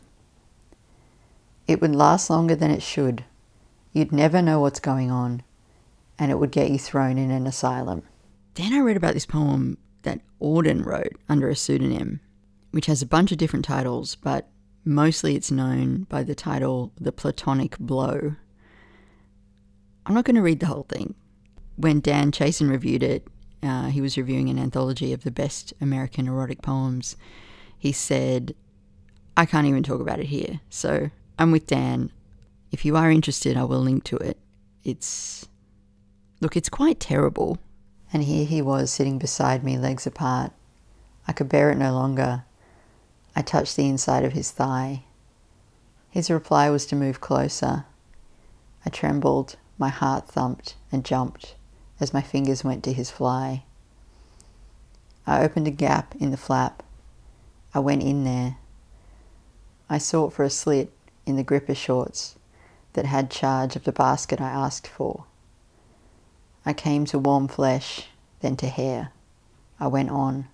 It 1.68 1.80
would 1.80 1.96
last 1.96 2.32
longer 2.32 2.56
than 2.56 2.72
it 2.72 2.82
should 2.82 3.24
You'd 3.96 4.12
never 4.12 4.42
know 4.42 4.60
what's 4.60 4.82
going 4.82 5.10
on, 5.10 5.42
and 6.20 6.30
it 6.30 6.36
would 6.36 6.52
get 6.52 6.70
you 6.70 6.78
thrown 6.78 7.18
in 7.18 7.32
an 7.32 7.48
asylum. 7.48 8.04
Then 8.56 8.74
I 8.74 8.80
read 8.80 8.98
about 8.98 9.14
this 9.14 9.26
poem 9.26 9.78
that 10.04 10.22
Auden 10.42 10.86
wrote 10.86 11.14
under 11.28 11.50
a 11.50 11.56
pseudonym, 11.56 12.22
which 12.72 12.86
has 12.86 13.02
a 13.02 13.08
bunch 13.08 13.32
of 13.32 13.38
different 13.38 13.66
titles, 13.66 14.16
but 14.16 14.48
mostly 14.86 15.36
it's 15.36 15.52
known 15.52 16.04
by 16.04 16.24
the 16.24 16.36
title 16.36 16.92
The 17.00 17.12
Platonic 17.12 17.78
Blow. 17.78 18.36
I'm 20.06 20.14
not 20.14 20.26
going 20.26 20.36
to 20.36 20.42
read 20.42 20.62
the 20.62 20.68
whole 20.68 20.86
thing. 20.88 21.16
When 21.76 22.00
Dan 22.00 22.32
Chiasson 22.32 22.70
reviewed 22.70 23.04
it, 23.04 23.28
uh, 23.62 23.88
he 23.88 24.00
was 24.00 24.18
reviewing 24.18 24.50
an 24.50 24.60
anthology 24.60 25.12
of 25.12 25.24
the 25.24 25.32
best 25.32 25.74
American 25.82 26.28
erotic 26.28 26.62
poems. 26.62 27.18
He 27.78 27.92
said, 27.92 28.56
I 29.36 29.46
can't 29.46 29.68
even 29.68 29.84
talk 29.84 30.00
about 30.00 30.20
it 30.20 30.28
here. 30.28 30.62
So 30.70 31.10
I'm 31.38 31.52
with 31.52 31.68
Dan. 31.68 32.12
If 32.72 32.86
you 32.86 32.96
are 32.96 33.12
interested, 33.12 33.58
I 33.58 33.64
will 33.64 33.82
link 33.82 34.06
to 34.06 34.18
it. 34.18 34.38
It's. 34.84 35.48
Look, 36.42 36.56
it's 36.56 36.70
quite 36.70 37.00
terrible. 37.00 37.58
And 38.16 38.24
here 38.24 38.46
he 38.46 38.62
was 38.62 38.92
sitting 38.92 39.18
beside 39.18 39.62
me, 39.62 39.78
legs 39.78 40.08
apart. 40.08 40.54
I 41.28 41.34
could 41.34 41.50
bear 41.50 41.70
it 41.70 41.78
no 41.78 41.92
longer. 41.92 42.46
I 43.36 43.42
touched 43.42 43.76
the 43.76 43.90
inside 43.90 44.24
of 44.24 44.32
his 44.32 44.52
thigh. 44.52 45.04
His 46.12 46.32
reply 46.32 46.70
was 46.70 46.86
to 46.86 46.96
move 46.96 47.20
closer. 47.20 47.84
I 48.86 48.90
trembled, 48.90 49.58
my 49.78 49.90
heart 49.90 50.30
thumped 50.30 50.76
and 50.94 51.04
jumped 51.04 51.56
as 52.00 52.14
my 52.14 52.22
fingers 52.22 52.64
went 52.64 52.86
to 52.86 52.94
his 52.94 53.12
fly. 53.12 53.66
I 55.28 55.44
opened 55.44 55.68
a 55.68 55.72
gap 55.72 56.16
in 56.16 56.32
the 56.32 56.38
flap. 56.38 56.84
I 57.74 57.80
went 57.80 58.02
in 58.02 58.24
there. 58.24 58.56
I 59.90 59.98
sought 59.98 60.32
for 60.32 60.46
a 60.46 60.50
slit 60.50 60.90
in 61.26 61.36
the 61.36 61.44
gripper 61.44 61.76
shorts 61.76 62.36
that 62.94 63.08
had 63.08 63.30
charge 63.30 63.76
of 63.76 63.84
the 63.84 63.92
basket 63.92 64.40
I 64.40 64.52
asked 64.52 64.88
for. 64.88 65.26
I 66.66 66.74
came 66.74 67.06
to 67.06 67.20
warm 67.20 67.48
flesh, 67.48 68.08
then 68.42 68.56
to 68.58 68.68
hair. 68.68 69.12
I 69.80 69.88
went 69.88 70.10
on. 70.10 70.48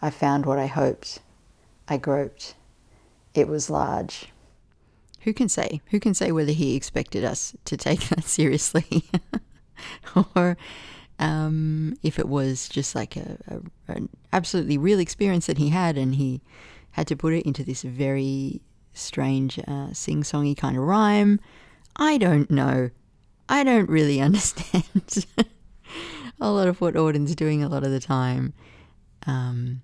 I 0.00 0.10
found 0.10 0.46
what 0.46 0.58
I 0.58 0.66
hoped. 0.66 1.20
I 1.88 1.96
groped. 1.96 2.54
it 3.34 3.48
was 3.48 3.68
large. 3.68 4.26
Who 5.22 5.32
can 5.32 5.48
say? 5.48 5.80
Who 5.90 5.98
can 5.98 6.14
say 6.14 6.30
whether 6.30 6.52
he 6.52 6.76
expected 6.76 7.24
us 7.24 7.56
to 7.64 7.76
take 7.76 8.00
that 8.10 8.24
seriously? 8.24 9.04
or 10.36 10.56
um, 11.18 11.96
if 12.02 12.18
it 12.18 12.28
was 12.28 12.68
just 12.68 12.94
like 12.94 13.16
a, 13.16 13.38
a, 13.48 13.92
an 13.92 14.08
absolutely 14.32 14.78
real 14.78 15.00
experience 15.00 15.46
that 15.46 15.58
he 15.58 15.70
had 15.70 15.96
and 15.96 16.16
he 16.16 16.42
had 16.92 17.06
to 17.08 17.16
put 17.16 17.32
it 17.32 17.46
into 17.46 17.64
this 17.64 17.82
very 17.82 18.60
strange 18.92 19.58
uh, 19.66 19.92
sing-songy 19.92 20.56
kind 20.56 20.76
of 20.76 20.82
rhyme. 20.84 21.40
I 21.96 22.18
don't 22.18 22.50
know. 22.50 22.90
I 23.48 23.64
don't 23.64 23.88
really 23.88 24.20
understand 24.28 25.26
a 26.40 26.50
lot 26.50 26.68
of 26.68 26.80
what 26.80 26.96
Auden's 26.96 27.34
doing 27.34 27.62
a 27.62 27.68
lot 27.68 27.84
of 27.84 27.90
the 27.90 28.00
time. 28.00 28.54
Um, 29.26 29.82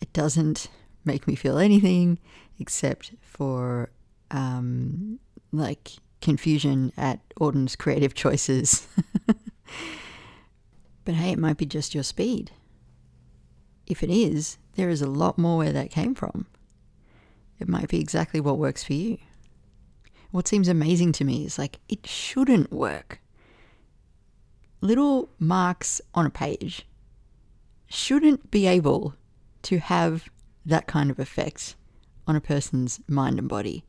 it 0.00 0.12
doesn't 0.12 0.68
make 1.04 1.26
me 1.26 1.34
feel 1.34 1.58
anything 1.58 2.18
except 2.58 3.12
for 3.20 3.90
um, 4.30 5.18
like 5.52 5.92
confusion 6.20 6.92
at 6.96 7.20
Auden's 7.40 7.76
creative 7.76 8.14
choices. 8.14 8.86
but 11.04 11.14
hey, 11.14 11.32
it 11.32 11.38
might 11.38 11.56
be 11.56 11.66
just 11.66 11.94
your 11.94 12.04
speed. 12.04 12.50
If 13.86 14.02
it 14.02 14.10
is, 14.10 14.56
there 14.76 14.88
is 14.88 15.02
a 15.02 15.06
lot 15.06 15.36
more 15.36 15.58
where 15.58 15.72
that 15.72 15.90
came 15.90 16.14
from. 16.14 16.46
It 17.58 17.68
might 17.68 17.88
be 17.88 18.00
exactly 18.00 18.40
what 18.40 18.58
works 18.58 18.82
for 18.82 18.94
you. 18.94 19.18
What 20.34 20.48
seems 20.48 20.66
amazing 20.66 21.12
to 21.12 21.24
me 21.24 21.46
is 21.46 21.60
like, 21.60 21.78
it 21.88 22.08
shouldn't 22.08 22.72
work. 22.72 23.20
Little 24.80 25.28
marks 25.38 26.00
on 26.12 26.26
a 26.26 26.30
page 26.30 26.88
shouldn't 27.86 28.50
be 28.50 28.66
able 28.66 29.14
to 29.62 29.78
have 29.78 30.28
that 30.66 30.88
kind 30.88 31.08
of 31.08 31.20
effect 31.20 31.76
on 32.26 32.34
a 32.34 32.40
person's 32.40 32.98
mind 33.06 33.38
and 33.38 33.48
body. 33.48 33.84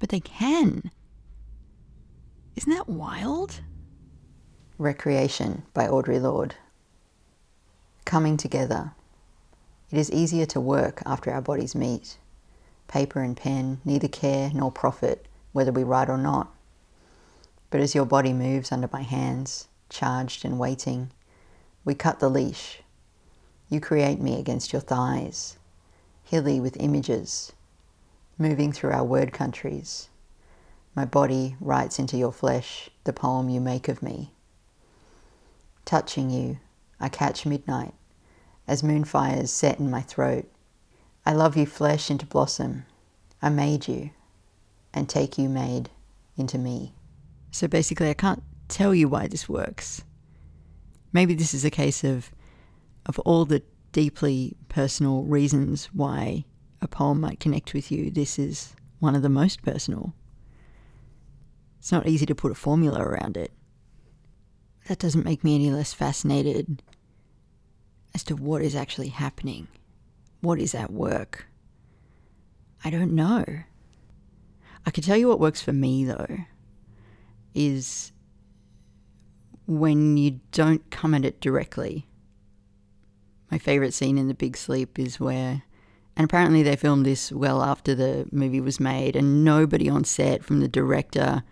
But 0.00 0.08
they 0.08 0.18
can. 0.18 0.90
Isn't 2.56 2.72
that 2.74 2.88
wild? 2.88 3.60
Recreation 4.78 5.62
by 5.74 5.86
Audre 5.86 6.20
Lorde. 6.20 6.56
Coming 8.04 8.36
together. 8.36 8.94
It 9.92 9.98
is 9.98 10.10
easier 10.10 10.46
to 10.46 10.60
work 10.60 11.04
after 11.06 11.30
our 11.30 11.40
bodies 11.40 11.76
meet. 11.76 12.18
Paper 12.88 13.20
and 13.22 13.36
pen 13.36 13.80
neither 13.84 14.08
care 14.08 14.50
nor 14.54 14.70
profit 14.70 15.26
whether 15.52 15.72
we 15.72 15.84
write 15.84 16.08
or 16.08 16.18
not. 16.18 16.52
But 17.70 17.80
as 17.80 17.94
your 17.94 18.04
body 18.04 18.32
moves 18.32 18.70
under 18.70 18.88
my 18.92 19.02
hands, 19.02 19.68
charged 19.88 20.44
and 20.44 20.58
waiting, 20.58 21.10
we 21.84 21.94
cut 21.94 22.20
the 22.20 22.28
leash. 22.28 22.82
You 23.68 23.80
create 23.80 24.20
me 24.20 24.38
against 24.38 24.72
your 24.72 24.82
thighs, 24.82 25.58
hilly 26.22 26.60
with 26.60 26.76
images, 26.80 27.52
moving 28.38 28.72
through 28.72 28.92
our 28.92 29.04
word 29.04 29.32
countries. 29.32 30.08
My 30.94 31.04
body 31.04 31.56
writes 31.60 31.98
into 31.98 32.16
your 32.16 32.32
flesh 32.32 32.90
the 33.04 33.12
poem 33.12 33.48
you 33.48 33.60
make 33.60 33.88
of 33.88 34.02
me. 34.02 34.32
Touching 35.84 36.30
you, 36.30 36.58
I 37.00 37.08
catch 37.08 37.44
midnight 37.44 37.94
as 38.66 38.82
moonfires 38.82 39.48
set 39.48 39.78
in 39.78 39.90
my 39.90 40.00
throat. 40.00 40.48
I 41.26 41.32
love 41.32 41.56
you 41.56 41.66
flesh 41.66 42.10
into 42.10 42.26
blossom. 42.26 42.84
I 43.40 43.48
made 43.48 43.88
you 43.88 44.10
and 44.92 45.08
take 45.08 45.38
you 45.38 45.48
made 45.48 45.90
into 46.36 46.58
me. 46.58 46.94
So 47.50 47.68
basically, 47.68 48.10
I 48.10 48.14
can't 48.14 48.42
tell 48.68 48.94
you 48.94 49.08
why 49.08 49.26
this 49.26 49.48
works. 49.48 50.04
Maybe 51.12 51.34
this 51.34 51.54
is 51.54 51.64
a 51.64 51.70
case 51.70 52.04
of 52.04 52.30
of 53.06 53.18
all 53.20 53.44
the 53.44 53.62
deeply 53.92 54.56
personal 54.68 55.22
reasons 55.22 55.86
why 55.92 56.44
a 56.80 56.88
poem 56.88 57.20
might 57.20 57.40
connect 57.40 57.74
with 57.74 57.90
you, 57.90 58.10
this 58.10 58.38
is 58.38 58.74
one 58.98 59.14
of 59.14 59.22
the 59.22 59.28
most 59.28 59.62
personal. 59.62 60.14
It's 61.78 61.92
not 61.92 62.06
easy 62.06 62.26
to 62.26 62.34
put 62.34 62.52
a 62.52 62.56
formula 62.56 63.00
around 63.00 63.36
it. 63.36 63.52
That 64.88 64.98
doesn't 64.98 65.24
make 65.24 65.44
me 65.44 65.54
any 65.54 65.70
less 65.70 65.92
fascinated 65.92 66.82
as 68.14 68.24
to 68.24 68.36
what 68.36 68.62
is 68.62 68.74
actually 68.74 69.08
happening. 69.08 69.68
What 70.44 70.60
is 70.60 70.74
at 70.74 70.92
work? 70.92 71.46
I 72.84 72.90
don't 72.90 73.12
know. 73.12 73.44
I 74.86 74.90
can 74.90 75.02
tell 75.02 75.16
you 75.16 75.28
what 75.28 75.40
works 75.40 75.62
for 75.62 75.72
me 75.72 76.04
though 76.04 76.36
is 77.54 78.12
when 79.66 80.18
you 80.18 80.40
don't 80.52 80.90
come 80.90 81.14
at 81.14 81.24
it 81.24 81.40
directly. 81.40 82.06
My 83.50 83.56
favorite 83.56 83.94
scene 83.94 84.18
in 84.18 84.28
The 84.28 84.34
Big 84.34 84.56
Sleep 84.56 84.98
is 84.98 85.18
where 85.18 85.62
and 86.16 86.24
apparently, 86.24 86.62
they 86.62 86.76
filmed 86.76 87.04
this 87.04 87.32
well 87.32 87.60
after 87.60 87.92
the 87.92 88.26
movie 88.30 88.60
was 88.60 88.78
made, 88.78 89.16
and 89.16 89.44
nobody 89.44 89.88
on 89.88 90.04
set, 90.04 90.44
from 90.44 90.60
the 90.60 90.68
director 90.68 91.42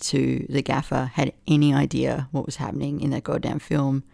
to 0.00 0.44
the 0.50 0.60
gaffer, 0.60 1.12
had 1.14 1.32
any 1.48 1.72
idea 1.72 2.28
what 2.30 2.44
was 2.44 2.56
happening 2.56 3.00
in 3.00 3.08
that 3.10 3.24
goddamn 3.24 3.58
film. 3.58 4.04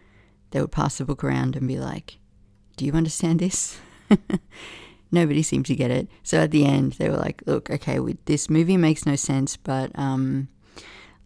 They 0.51 0.61
would 0.61 0.71
pass 0.71 0.99
the 0.99 1.05
book 1.05 1.21
around 1.21 1.57
and 1.57 1.67
be 1.67 1.79
like, 1.79 2.19
Do 2.77 2.85
you 2.85 2.93
understand 2.93 3.39
this? 3.39 3.77
nobody 5.11 5.41
seemed 5.41 5.65
to 5.67 5.75
get 5.75 5.91
it. 5.91 6.07
So 6.23 6.39
at 6.39 6.51
the 6.51 6.65
end, 6.65 6.93
they 6.93 7.09
were 7.09 7.17
like, 7.17 7.43
Look, 7.45 7.69
okay, 7.69 7.99
we, 7.99 8.17
this 8.25 8.49
movie 8.49 8.77
makes 8.77 9.05
no 9.05 9.15
sense, 9.15 9.57
but 9.57 9.91
um, 9.97 10.47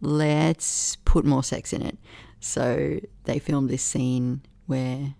let's 0.00 0.96
put 1.04 1.24
more 1.24 1.42
sex 1.42 1.72
in 1.72 1.82
it. 1.82 1.98
So 2.40 3.00
they 3.24 3.38
filmed 3.38 3.68
this 3.68 3.82
scene 3.82 4.42
where 4.66 5.14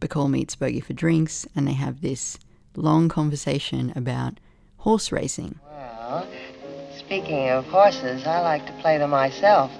Bacall 0.00 0.30
meets 0.30 0.54
Bogey 0.54 0.80
for 0.80 0.92
drinks, 0.92 1.46
and 1.54 1.66
they 1.66 1.72
have 1.72 2.00
this 2.00 2.38
long 2.76 3.08
conversation 3.08 3.92
about 3.96 4.38
horse 4.78 5.12
racing. 5.12 5.58
Well, 5.64 6.26
speaking 6.96 7.48
of 7.50 7.64
horses, 7.66 8.26
I 8.26 8.40
like 8.40 8.66
to 8.66 8.72
play 8.80 8.98
them 8.98 9.10
myself. 9.10 9.70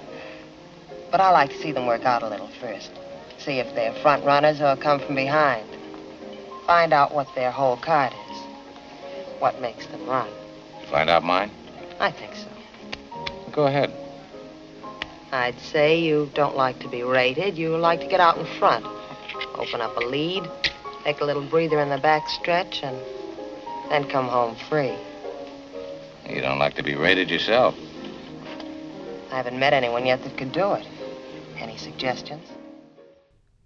But 1.11 1.21
I 1.21 1.29
like 1.29 1.51
to 1.51 1.57
see 1.57 1.71
them 1.71 1.85
work 1.85 2.05
out 2.05 2.23
a 2.23 2.29
little 2.29 2.49
first. 2.59 2.91
See 3.37 3.59
if 3.59 3.75
they're 3.75 3.93
front 4.01 4.25
runners 4.25 4.61
or 4.61 4.75
come 4.75 4.99
from 4.99 5.15
behind. 5.15 5.72
Find 6.65 6.93
out 6.93 7.13
what 7.13 7.27
their 7.35 7.51
whole 7.51 7.77
card 7.77 8.13
is. 8.31 8.37
What 9.39 9.61
makes 9.61 9.85
them 9.87 10.05
run. 10.07 10.29
Find 10.89 11.09
out 11.09 11.23
mine? 11.23 11.51
I 11.99 12.11
think 12.11 12.33
so. 12.35 12.47
Go 13.51 13.67
ahead. 13.67 13.91
I'd 15.31 15.59
say 15.59 15.99
you 15.99 16.29
don't 16.33 16.55
like 16.55 16.79
to 16.79 16.87
be 16.87 17.03
rated. 17.03 17.57
You 17.57 17.77
like 17.77 18.01
to 18.01 18.07
get 18.07 18.19
out 18.19 18.37
in 18.37 18.45
front. 18.59 18.85
Open 19.55 19.81
up 19.81 19.97
a 19.97 20.01
lead, 20.01 20.43
Take 21.03 21.19
a 21.19 21.25
little 21.25 21.43
breather 21.43 21.81
in 21.81 21.89
the 21.89 21.97
back 21.97 22.29
stretch 22.29 22.81
and 22.81 22.97
then 23.89 24.09
come 24.09 24.27
home 24.27 24.55
free. 24.69 24.95
You 26.29 26.39
don't 26.39 26.59
like 26.59 26.75
to 26.75 26.83
be 26.83 26.95
rated 26.95 27.29
yourself. 27.29 27.75
I 29.29 29.35
haven't 29.35 29.59
met 29.59 29.73
anyone 29.73 30.05
yet 30.05 30.23
that 30.23 30.37
could 30.37 30.53
do 30.53 30.73
it. 30.73 30.87
Any 31.57 31.75
suggestions? 31.75 32.47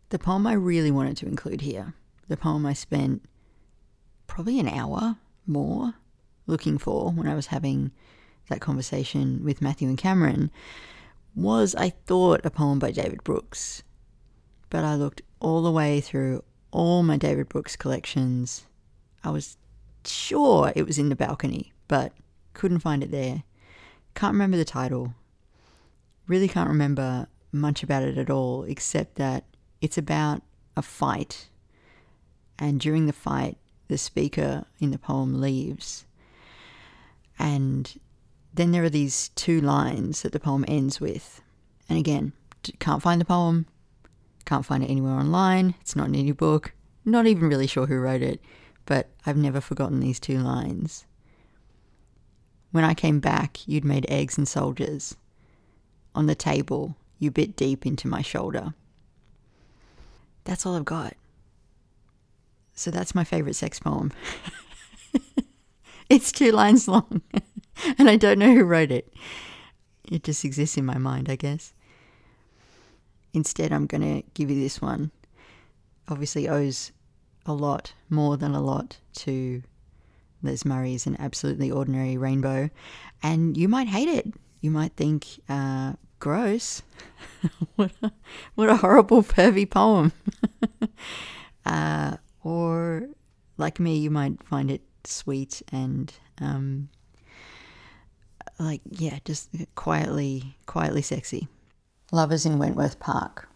The 0.09 0.17
poem 0.17 0.47
I 0.47 0.53
really 0.53 0.89
wanted 0.89 1.17
to 1.17 1.27
include 1.27 1.61
here, 1.61 1.93
the 2.27 2.37
poem 2.37 2.65
I 2.65 2.73
spent 2.73 3.23
probably 4.27 4.59
an 4.59 4.67
hour 4.67 5.17
more 5.45 5.95
looking 6.45 6.77
for 6.77 7.11
when 7.11 7.27
I 7.27 7.35
was 7.35 7.47
having 7.47 7.91
that 8.49 8.61
conversation 8.61 9.43
with 9.43 9.61
Matthew 9.61 9.89
and 9.89 9.97
Cameron, 9.97 10.51
was, 11.35 11.75
I 11.75 11.89
thought, 11.89 12.45
a 12.45 12.49
poem 12.49 12.79
by 12.79 12.91
David 12.91 13.23
Brooks. 13.23 13.83
But 14.69 14.83
I 14.83 14.95
looked 14.95 15.21
all 15.39 15.61
the 15.61 15.71
way 15.71 16.01
through 16.01 16.43
all 16.71 17.03
my 17.03 17.17
David 17.17 17.49
Brooks 17.49 17.75
collections. 17.75 18.65
I 19.23 19.29
was 19.29 19.57
sure 20.05 20.71
it 20.75 20.85
was 20.85 20.97
in 20.97 21.09
the 21.09 21.15
balcony, 21.15 21.73
but 21.87 22.13
couldn't 22.53 22.79
find 22.79 23.03
it 23.03 23.11
there. 23.11 23.43
Can't 24.15 24.33
remember 24.33 24.57
the 24.57 24.65
title. 24.65 25.13
Really 26.27 26.47
can't 26.47 26.69
remember 26.69 27.27
much 27.51 27.83
about 27.83 28.03
it 28.03 28.17
at 28.17 28.29
all, 28.29 28.63
except 28.63 29.15
that 29.15 29.45
it's 29.79 29.97
about 29.97 30.41
a 30.75 30.81
fight. 30.81 31.49
And 32.59 32.79
during 32.79 33.05
the 33.05 33.13
fight, 33.13 33.57
the 33.87 33.97
speaker 33.97 34.65
in 34.79 34.91
the 34.91 34.97
poem 34.97 35.39
leaves. 35.39 36.05
And 37.39 37.99
then 38.53 38.71
there 38.71 38.83
are 38.83 38.89
these 38.89 39.29
two 39.29 39.61
lines 39.61 40.23
that 40.23 40.31
the 40.31 40.39
poem 40.39 40.65
ends 40.67 40.99
with. 40.99 41.41
And 41.87 41.99
again, 41.99 42.33
can't 42.79 43.01
find 43.01 43.21
the 43.21 43.25
poem, 43.25 43.67
can't 44.45 44.65
find 44.65 44.83
it 44.83 44.89
anywhere 44.89 45.13
online. 45.13 45.75
It's 45.81 45.95
not 45.95 46.07
in 46.07 46.15
any 46.15 46.31
book. 46.31 46.73
Not 47.05 47.27
even 47.27 47.47
really 47.47 47.67
sure 47.67 47.85
who 47.85 47.99
wrote 47.99 48.21
it, 48.21 48.41
but 48.85 49.09
I've 49.25 49.37
never 49.37 49.61
forgotten 49.61 49.99
these 49.99 50.19
two 50.19 50.39
lines. 50.39 51.05
When 52.71 52.83
I 52.83 52.93
came 52.93 53.19
back, 53.19 53.65
you'd 53.67 53.85
made 53.85 54.05
eggs 54.09 54.37
and 54.37 54.47
soldiers. 54.47 55.15
On 56.13 56.25
the 56.25 56.35
table, 56.35 56.97
you 57.19 57.31
bit 57.31 57.55
deep 57.55 57.85
into 57.85 58.07
my 58.07 58.21
shoulder. 58.21 58.73
That's 60.43 60.65
all 60.65 60.75
I've 60.75 60.85
got. 60.85 61.13
So 62.77 62.91
that's 62.91 63.15
my 63.15 63.23
favorite 63.23 63.55
sex 63.55 63.79
poem. 63.79 64.11
it's 66.09 66.31
two 66.31 66.51
lines 66.51 66.87
long, 66.87 67.23
and 67.97 68.07
I 68.07 68.17
don't 68.17 68.37
know 68.37 68.53
who 68.53 68.63
wrote 68.63 68.91
it. 68.91 69.11
It 70.09 70.23
just 70.23 70.45
exists 70.45 70.77
in 70.77 70.85
my 70.85 70.99
mind, 70.99 71.27
I 71.27 71.37
guess. 71.37 71.73
Instead, 73.33 73.73
I'm 73.73 73.87
going 73.87 74.21
to 74.21 74.29
give 74.35 74.51
you 74.51 74.61
this 74.61 74.79
one. 74.79 75.09
Obviously, 76.07 76.47
owes 76.47 76.91
a 77.47 77.53
lot, 77.53 77.93
more 78.11 78.37
than 78.37 78.53
a 78.53 78.61
lot, 78.61 78.97
to 79.15 79.63
Les 80.43 80.63
Murray's 80.63 81.07
an 81.07 81.17
absolutely 81.19 81.71
ordinary 81.71 82.15
rainbow, 82.15 82.69
and 83.23 83.57
you 83.57 83.67
might 83.67 83.87
hate 83.87 84.07
it. 84.07 84.31
You 84.61 84.69
might 84.69 84.93
think, 84.95 85.25
uh, 85.49 85.93
gross. 86.19 86.83
what, 87.75 87.91
a, 88.03 88.11
what 88.53 88.69
a 88.69 88.77
horrible, 88.77 89.23
pervy 89.23 89.67
poem. 89.67 90.11
uh, 91.65 92.16
like 93.57 93.79
me, 93.79 93.97
you 93.97 94.09
might 94.09 94.43
find 94.43 94.69
it 94.69 94.81
sweet 95.03 95.61
and, 95.71 96.13
um, 96.39 96.89
like, 98.59 98.81
yeah, 98.89 99.19
just 99.25 99.49
quietly, 99.75 100.57
quietly 100.65 101.01
sexy. 101.01 101.47
Lovers 102.11 102.45
in 102.45 102.57
Wentworth 102.57 102.99
Park. 102.99 103.49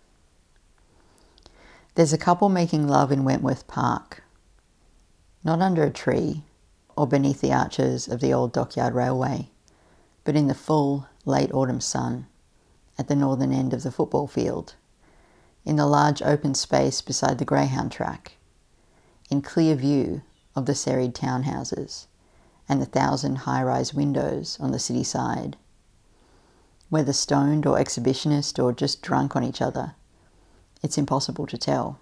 There's 1.95 2.13
a 2.13 2.17
couple 2.17 2.49
making 2.49 2.87
love 2.87 3.11
in 3.11 3.23
Wentworth 3.23 3.67
Park. 3.67 4.23
Not 5.43 5.61
under 5.61 5.83
a 5.83 5.89
tree 5.89 6.43
or 6.95 7.07
beneath 7.07 7.41
the 7.41 7.53
arches 7.53 8.07
of 8.07 8.21
the 8.21 8.33
old 8.33 8.53
dockyard 8.53 8.93
railway, 8.93 9.49
but 10.23 10.35
in 10.35 10.47
the 10.47 10.53
full 10.53 11.07
late 11.25 11.51
autumn 11.53 11.81
sun 11.81 12.27
at 12.97 13.07
the 13.07 13.15
northern 13.15 13.51
end 13.51 13.73
of 13.73 13.83
the 13.83 13.91
football 13.91 14.27
field, 14.27 14.75
in 15.65 15.75
the 15.75 15.85
large 15.85 16.21
open 16.21 16.53
space 16.53 17.01
beside 17.01 17.37
the 17.37 17.45
greyhound 17.45 17.91
track, 17.91 18.33
in 19.31 19.41
clear 19.41 19.75
view 19.75 20.21
of 20.55 20.65
the 20.65 20.75
serried 20.75 21.15
townhouses 21.15 22.07
and 22.67 22.81
the 22.81 22.85
thousand 22.85 23.37
high 23.37 23.63
rise 23.63 23.93
windows 23.93 24.57
on 24.59 24.71
the 24.71 24.79
city 24.79 25.03
side. 25.03 25.57
Whether 26.89 27.13
stoned 27.13 27.65
or 27.65 27.77
exhibitionist 27.77 28.61
or 28.61 28.73
just 28.73 29.01
drunk 29.01 29.35
on 29.35 29.43
each 29.43 29.61
other, 29.61 29.95
it's 30.83 30.97
impossible 30.97 31.47
to 31.47 31.57
tell. 31.57 31.99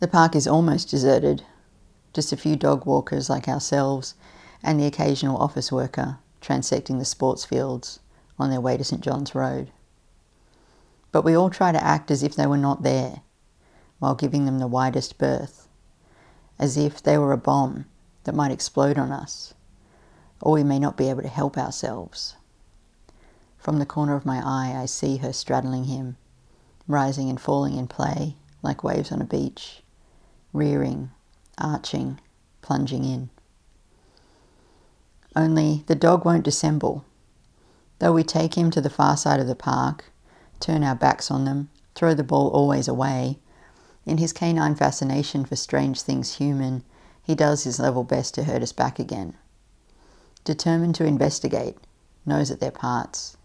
The 0.00 0.08
park 0.08 0.36
is 0.36 0.46
almost 0.46 0.90
deserted, 0.90 1.44
just 2.12 2.32
a 2.32 2.36
few 2.36 2.56
dog 2.56 2.84
walkers 2.84 3.30
like 3.30 3.48
ourselves 3.48 4.14
and 4.62 4.78
the 4.78 4.86
occasional 4.86 5.38
office 5.38 5.72
worker 5.72 6.18
transecting 6.42 6.98
the 6.98 7.04
sports 7.04 7.44
fields 7.44 8.00
on 8.38 8.50
their 8.50 8.60
way 8.60 8.76
to 8.76 8.84
St 8.84 9.00
John's 9.00 9.34
Road. 9.34 9.70
But 11.12 11.24
we 11.24 11.34
all 11.34 11.50
try 11.50 11.72
to 11.72 11.84
act 11.84 12.10
as 12.10 12.22
if 12.22 12.34
they 12.34 12.46
were 12.46 12.56
not 12.56 12.82
there, 12.82 13.22
while 13.98 14.14
giving 14.14 14.44
them 14.44 14.58
the 14.58 14.66
widest 14.66 15.18
berth, 15.18 15.68
as 16.60 16.76
if 16.76 17.02
they 17.02 17.16
were 17.16 17.32
a 17.32 17.38
bomb 17.38 17.86
that 18.24 18.34
might 18.34 18.52
explode 18.52 18.98
on 18.98 19.10
us, 19.10 19.54
or 20.42 20.52
we 20.52 20.62
may 20.62 20.78
not 20.78 20.96
be 20.96 21.08
able 21.08 21.22
to 21.22 21.28
help 21.28 21.56
ourselves. 21.56 22.36
From 23.56 23.78
the 23.78 23.86
corner 23.86 24.14
of 24.14 24.26
my 24.26 24.40
eye, 24.44 24.78
I 24.78 24.84
see 24.84 25.16
her 25.16 25.32
straddling 25.32 25.84
him, 25.84 26.18
rising 26.86 27.30
and 27.30 27.40
falling 27.40 27.76
in 27.76 27.88
play 27.88 28.36
like 28.62 28.84
waves 28.84 29.10
on 29.10 29.22
a 29.22 29.24
beach, 29.24 29.82
rearing, 30.52 31.10
arching, 31.56 32.20
plunging 32.60 33.04
in. 33.04 33.30
Only 35.34 35.84
the 35.86 35.94
dog 35.94 36.26
won't 36.26 36.44
dissemble. 36.44 37.04
Though 38.00 38.12
we 38.12 38.22
take 38.22 38.56
him 38.56 38.70
to 38.72 38.82
the 38.82 38.90
far 38.90 39.16
side 39.16 39.40
of 39.40 39.46
the 39.46 39.54
park, 39.54 40.12
turn 40.58 40.84
our 40.84 40.94
backs 40.94 41.30
on 41.30 41.46
them, 41.46 41.70
throw 41.94 42.12
the 42.12 42.22
ball 42.22 42.48
always 42.48 42.86
away, 42.86 43.38
in 44.10 44.18
his 44.18 44.32
canine 44.32 44.74
fascination 44.74 45.44
for 45.44 45.54
strange 45.54 46.02
things 46.02 46.34
human, 46.34 46.82
he 47.22 47.36
does 47.36 47.62
his 47.62 47.78
level 47.78 48.02
best 48.02 48.34
to 48.34 48.42
hurt 48.42 48.60
us 48.60 48.72
back 48.72 48.98
again. 48.98 49.36
Determined 50.42 50.96
to 50.96 51.04
investigate, 51.04 51.78
knows 52.26 52.48
that 52.48 52.58
they're 52.58 52.72
parts, 52.72 53.36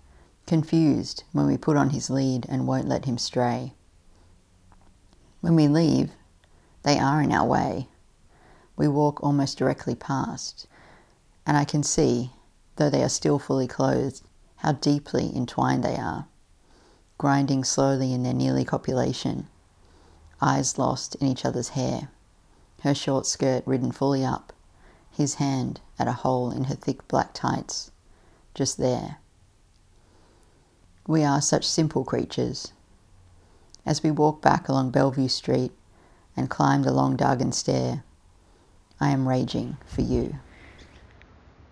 confused 0.47 1.23
when 1.33 1.45
we 1.45 1.55
put 1.55 1.77
on 1.77 1.91
his 1.91 2.09
lead 2.09 2.47
and 2.49 2.67
won't 2.67 2.87
let 2.87 3.05
him 3.05 3.19
stray. 3.19 3.73
When 5.39 5.55
we 5.55 5.67
leave, 5.67 6.13
they 6.81 6.97
are 6.97 7.21
in 7.21 7.31
our 7.31 7.45
way. 7.45 7.87
We 8.75 8.87
walk 8.87 9.21
almost 9.21 9.59
directly 9.59 9.93
past, 9.93 10.65
and 11.45 11.55
I 11.55 11.63
can 11.63 11.83
see, 11.83 12.31
though 12.77 12.89
they 12.89 13.03
are 13.03 13.09
still 13.09 13.37
fully 13.37 13.67
clothed, 13.67 14.23
how 14.57 14.71
deeply 14.71 15.31
entwined 15.35 15.83
they 15.83 15.95
are, 15.95 16.25
grinding 17.19 17.63
slowly 17.63 18.11
in 18.11 18.23
their 18.23 18.33
nearly 18.33 18.65
copulation, 18.65 19.47
eyes 20.45 20.77
lost 20.77 21.15
in 21.15 21.27
each 21.27 21.43
other's 21.43 21.69
hair, 21.69 22.09
her 22.83 22.93
short 22.93 23.25
skirt 23.25 23.63
ridden 23.65 23.91
fully 23.91 24.23
up, 24.23 24.53
his 25.09 25.35
hand 25.35 25.81
at 25.97 26.07
a 26.07 26.13
hole 26.13 26.51
in 26.51 26.65
her 26.65 26.75
thick 26.75 27.07
black 27.07 27.33
tights, 27.33 27.91
just 28.53 28.77
there 28.77 29.17
we 31.07 31.23
are 31.23 31.41
such 31.41 31.67
simple 31.67 32.03
creatures. 32.03 32.71
As 33.85 34.01
we 34.01 34.09
walk 34.09 34.41
back 34.41 34.67
along 34.67 34.89
Bellevue 34.89 35.27
Street 35.27 35.71
and 36.35 36.49
climb 36.49 36.83
the 36.83 36.91
long 36.91 37.15
Dargan 37.15 37.53
stair, 37.53 38.03
I 38.99 39.09
am 39.09 39.27
raging 39.27 39.77
for 39.85 40.01
you. 40.01 40.35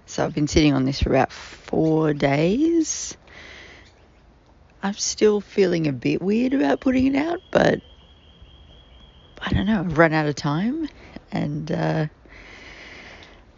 So 0.06 0.24
I've 0.24 0.36
been 0.36 0.48
sitting 0.48 0.74
on 0.74 0.86
this 0.86 1.02
for 1.02 1.10
about 1.10 1.32
four 1.32 2.14
days. 2.14 3.18
I'm 4.84 4.94
still 4.94 5.42
feeling 5.42 5.88
a 5.88 5.94
bit 5.94 6.22
weird 6.22 6.54
about 6.54 6.82
putting 6.82 7.08
it 7.08 7.16
out, 7.16 7.40
but 7.52 7.82
I 9.46 9.50
don't 9.50 9.66
know. 9.66 9.84
Run 9.84 10.14
out 10.14 10.26
of 10.26 10.36
time, 10.36 10.88
and 11.32 11.72
uh, 11.72 12.08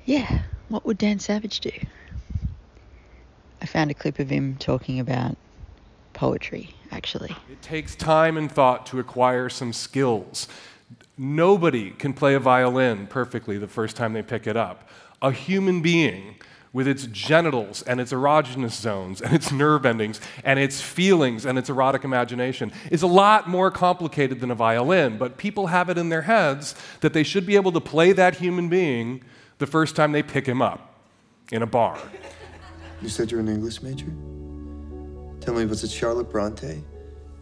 yeah, 0.06 0.42
what 0.70 0.86
would 0.86 0.98
Dan 0.98 1.20
Savage 1.20 1.60
do? 1.60 1.72
I 3.62 3.66
found 3.68 3.92
a 3.92 3.94
clip 3.94 4.20
of 4.20 4.30
him 4.30 4.58
talking 4.58 5.00
about 5.00 5.38
poetry, 6.14 6.76
actually. 6.92 7.36
It 7.52 7.62
takes 7.62 7.96
time 7.96 8.36
and 8.36 8.52
thought 8.52 8.88
to 8.88 9.00
acquire 9.00 9.48
some 9.48 9.74
skills. 9.74 10.48
Nobody 11.18 11.92
can 11.92 12.14
play 12.14 12.34
a 12.34 12.40
violin 12.40 13.06
perfectly 13.08 13.58
the 13.58 13.68
first 13.68 13.96
time 13.96 14.14
they 14.14 14.24
pick 14.24 14.48
it 14.48 14.58
up. 14.58 14.90
A 15.22 15.32
human 15.32 15.82
being 15.82 16.36
with 16.76 16.90
its 16.90 17.06
genitals 17.06 17.82
and 17.84 18.02
its 18.02 18.12
erogenous 18.12 18.74
zones 18.74 19.22
and 19.22 19.34
its 19.34 19.50
nerve 19.50 19.86
endings 19.86 20.20
and 20.44 20.60
its 20.60 20.82
feelings 20.82 21.46
and 21.46 21.58
its 21.58 21.70
erotic 21.70 22.04
imagination 22.04 22.70
is 22.92 23.02
a 23.02 23.08
lot 23.08 23.48
more 23.48 23.72
complicated 23.72 24.42
than 24.42 24.52
a 24.52 24.56
violin, 24.56 25.18
but 25.18 25.38
people 25.38 25.68
have 25.68 25.90
it 25.90 25.98
in 25.98 26.10
their 26.10 26.24
heads 26.24 26.76
that 27.00 27.14
they 27.14 27.24
should 27.24 27.46
be 27.46 27.56
able 27.56 27.72
to 27.72 27.80
play 27.80 28.12
that 28.12 28.36
human 28.36 28.68
being 28.68 29.24
the 29.58 29.66
first 29.66 29.96
time 29.96 30.12
they 30.12 30.22
pick 30.22 30.46
him 30.46 30.62
up 30.62 31.00
in 31.50 31.62
a 31.62 31.66
bar. 31.66 31.98
You 33.02 33.08
said 33.08 33.32
you're 33.32 33.40
an 33.40 33.48
English 33.48 33.82
major? 33.82 34.12
Tell 35.40 35.54
me, 35.54 35.66
was 35.66 35.82
it 35.86 35.92
Charlotte 35.92 36.30
Bronte, 36.30 36.84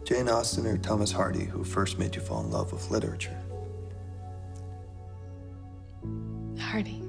Jane 0.04 0.28
Austen, 0.28 0.64
or 0.64 0.78
Thomas 0.78 1.10
Hardy 1.10 1.46
who 1.46 1.64
first 1.64 1.98
made 1.98 2.14
you 2.14 2.20
fall 2.20 2.44
in 2.44 2.52
love 2.52 2.70
with 2.72 2.88
literature? 2.88 3.36
Hardy. 6.56 7.03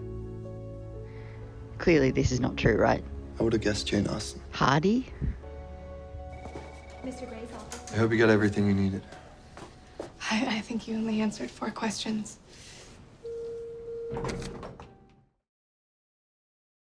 Clearly, 1.78 2.12
this 2.12 2.32
is 2.32 2.40
not 2.40 2.58
true, 2.58 2.76
right? 2.78 3.04
I 3.40 3.44
would 3.44 3.54
have 3.54 3.62
guessed 3.62 3.88
Jane 3.88 4.08
Austen. 4.08 4.42
Hardy? 4.52 5.08
Mr. 7.04 7.28
Grey's 7.28 7.52
office. 7.56 7.94
I 7.94 7.98
hope 7.98 8.12
you 8.12 8.18
got 8.18 8.30
everything 8.30 8.68
you 8.68 8.74
needed. 8.74 9.04
I, 10.32 10.58
I 10.58 10.62
think 10.62 10.88
you 10.88 10.96
only 10.96 11.22
answered 11.22 11.52
four 11.52 11.70
questions. 11.70 12.38